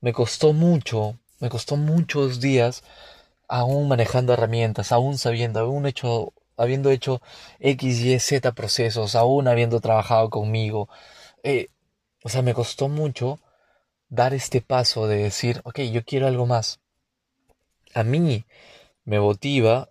Me 0.00 0.12
costó 0.12 0.52
mucho, 0.52 1.18
me 1.40 1.48
costó 1.48 1.76
muchos 1.76 2.40
días 2.40 2.82
aún 3.48 3.88
manejando 3.88 4.34
herramientas, 4.34 4.92
aún 4.92 5.18
sabiendo, 5.18 5.60
aún 5.60 5.86
hecho, 5.86 6.32
habiendo 6.56 6.90
hecho 6.90 7.22
X, 7.60 8.00
Y, 8.00 8.18
Z 8.18 8.52
procesos, 8.52 9.14
aún 9.14 9.48
habiendo 9.48 9.80
trabajado 9.80 10.30
conmigo. 10.30 10.88
Eh, 11.42 11.68
o 12.22 12.28
sea, 12.28 12.42
me 12.42 12.54
costó 12.54 12.88
mucho 12.88 13.40
dar 14.08 14.34
este 14.34 14.60
paso 14.60 15.06
de 15.06 15.16
decir, 15.16 15.60
ok, 15.64 15.80
yo 15.80 16.04
quiero 16.04 16.26
algo 16.26 16.46
más. 16.46 16.80
A 17.94 18.04
mí 18.04 18.44
me 19.04 19.20
motiva 19.20 19.90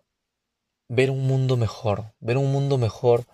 ver 0.88 1.10
un 1.10 1.26
mundo 1.28 1.58
mejor, 1.58 2.13
ver 2.19 2.38
un 2.38 2.52
mundo 2.52 2.78
mejor 2.78 3.26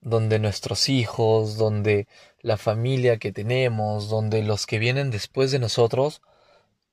donde 0.00 0.38
nuestros 0.38 0.88
hijos, 0.88 1.56
donde 1.56 2.06
la 2.40 2.56
familia 2.56 3.18
que 3.18 3.32
tenemos, 3.32 4.08
donde 4.08 4.42
los 4.42 4.66
que 4.66 4.78
vienen 4.78 5.10
después 5.10 5.50
de 5.50 5.58
nosotros, 5.58 6.22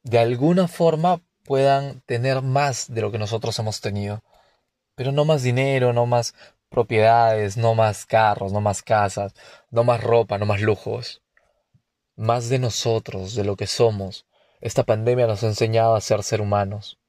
de 0.04 0.20
alguna 0.20 0.68
forma 0.68 1.22
puedan 1.44 2.02
tener 2.02 2.42
más 2.42 2.92
de 2.94 3.02
lo 3.02 3.12
que 3.12 3.20
nosotros 3.20 3.58
hemos 3.60 3.82
tenido. 3.82 4.24
Pero 4.96 5.12
no 5.12 5.26
más 5.26 5.44
dinero, 5.44 5.94
no 5.94 6.06
más 6.06 6.34
propiedades, 6.70 7.58
no 7.58 7.76
más 7.76 8.06
carros, 8.06 8.52
no 8.52 8.62
más 8.62 8.82
casas, 8.82 9.34
no 9.72 9.84
más 9.84 10.02
ropa, 10.02 10.38
no 10.38 10.46
más 10.46 10.62
lujos. 10.62 11.22
Más 12.16 12.50
de 12.50 12.60
nosotros, 12.60 13.36
de 13.36 13.44
lo 13.44 13.56
que 13.56 13.68
somos. 13.68 14.26
Esta 14.62 14.84
pandemia 14.84 15.28
nos 15.28 15.44
ha 15.44 15.48
enseñado 15.48 15.96
a 15.96 16.02
ser 16.02 16.24
ser 16.24 16.42
humanos. 16.42 17.00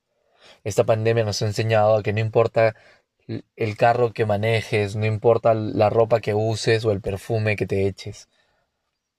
Esta 0.64 0.84
pandemia 0.84 1.24
nos 1.24 1.40
ha 1.42 1.46
enseñado 1.46 2.02
que 2.02 2.12
no 2.12 2.20
importa 2.20 2.74
el 3.56 3.76
carro 3.76 4.12
que 4.12 4.26
manejes, 4.26 4.96
no 4.96 5.06
importa 5.06 5.54
la 5.54 5.90
ropa 5.90 6.20
que 6.20 6.34
uses 6.34 6.84
o 6.84 6.92
el 6.92 7.00
perfume 7.00 7.56
que 7.56 7.66
te 7.66 7.86
eches. 7.86 8.28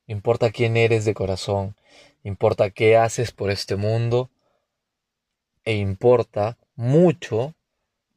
Importa 0.08 0.52
quién 0.52 0.78
eres 0.78 1.06
de 1.06 1.16
corazón, 1.16 1.76
importa 2.24 2.70
qué 2.70 2.98
haces 2.98 3.32
por 3.32 3.50
este 3.50 3.76
mundo 3.76 4.30
e 5.64 5.76
importa 5.76 6.58
mucho 6.76 7.56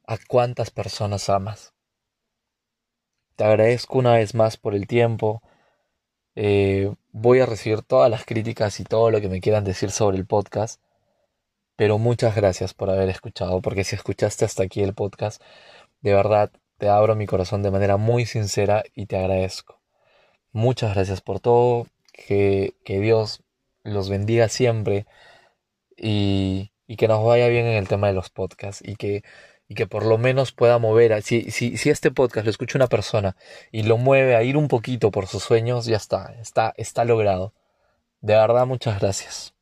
a 0.08 0.18
cuántas 0.26 0.70
personas 0.72 1.28
amas. 1.28 1.74
Te 3.36 3.44
agradezco 3.44 3.98
una 3.98 4.14
vez 4.14 4.34
más 4.34 4.56
por 4.56 4.74
el 4.74 4.86
tiempo, 4.86 5.42
Eh, 6.40 6.94
voy 7.12 7.40
a 7.40 7.46
recibir 7.46 7.82
todas 7.82 8.10
las 8.10 8.24
críticas 8.24 8.80
y 8.80 8.84
todo 8.84 9.10
lo 9.10 9.20
que 9.20 9.28
me 9.28 9.40
quieran 9.40 9.64
decir 9.64 9.90
sobre 9.90 10.16
el 10.18 10.26
podcast. 10.26 10.80
Pero 11.76 11.98
muchas 11.98 12.34
gracias 12.36 12.74
por 12.74 12.90
haber 12.90 13.08
escuchado, 13.08 13.60
porque 13.62 13.84
si 13.84 13.96
escuchaste 13.96 14.44
hasta 14.44 14.64
aquí 14.64 14.82
el 14.82 14.94
podcast, 14.94 15.42
de 16.02 16.14
verdad 16.14 16.50
te 16.78 16.88
abro 16.88 17.16
mi 17.16 17.26
corazón 17.26 17.62
de 17.62 17.70
manera 17.70 17.96
muy 17.98 18.26
sincera 18.26 18.84
y 18.94 19.06
te 19.06 19.16
agradezco. 19.18 19.80
Muchas 20.52 20.94
gracias 20.94 21.20
por 21.22 21.40
todo, 21.40 21.86
que, 22.12 22.74
que 22.84 23.00
Dios 23.00 23.42
los 23.84 24.08
bendiga 24.10 24.48
siempre 24.48 25.06
y, 25.96 26.72
y, 26.86 26.96
que 26.96 27.08
nos 27.08 27.24
vaya 27.24 27.48
bien 27.48 27.66
en 27.66 27.76
el 27.76 27.88
tema 27.88 28.08
de 28.08 28.14
los 28.14 28.30
podcasts 28.30 28.82
y 28.86 28.96
que, 28.96 29.22
y 29.68 29.74
que 29.74 29.86
por 29.86 30.04
lo 30.06 30.18
menos 30.18 30.52
pueda 30.52 30.78
mover, 30.78 31.22
si, 31.22 31.50
si, 31.50 31.76
si 31.76 31.90
este 31.90 32.10
podcast 32.10 32.44
lo 32.46 32.50
escucha 32.50 32.78
una 32.78 32.86
persona 32.86 33.36
y 33.70 33.82
lo 33.82 33.98
mueve 33.98 34.34
a 34.34 34.42
ir 34.42 34.56
un 34.56 34.68
poquito 34.68 35.10
por 35.10 35.26
sus 35.26 35.42
sueños, 35.44 35.84
ya 35.84 35.96
está, 35.96 36.34
está, 36.40 36.72
está 36.76 37.04
logrado. 37.04 37.52
De 38.20 38.34
verdad, 38.34 38.66
muchas 38.66 38.98
gracias. 38.98 39.57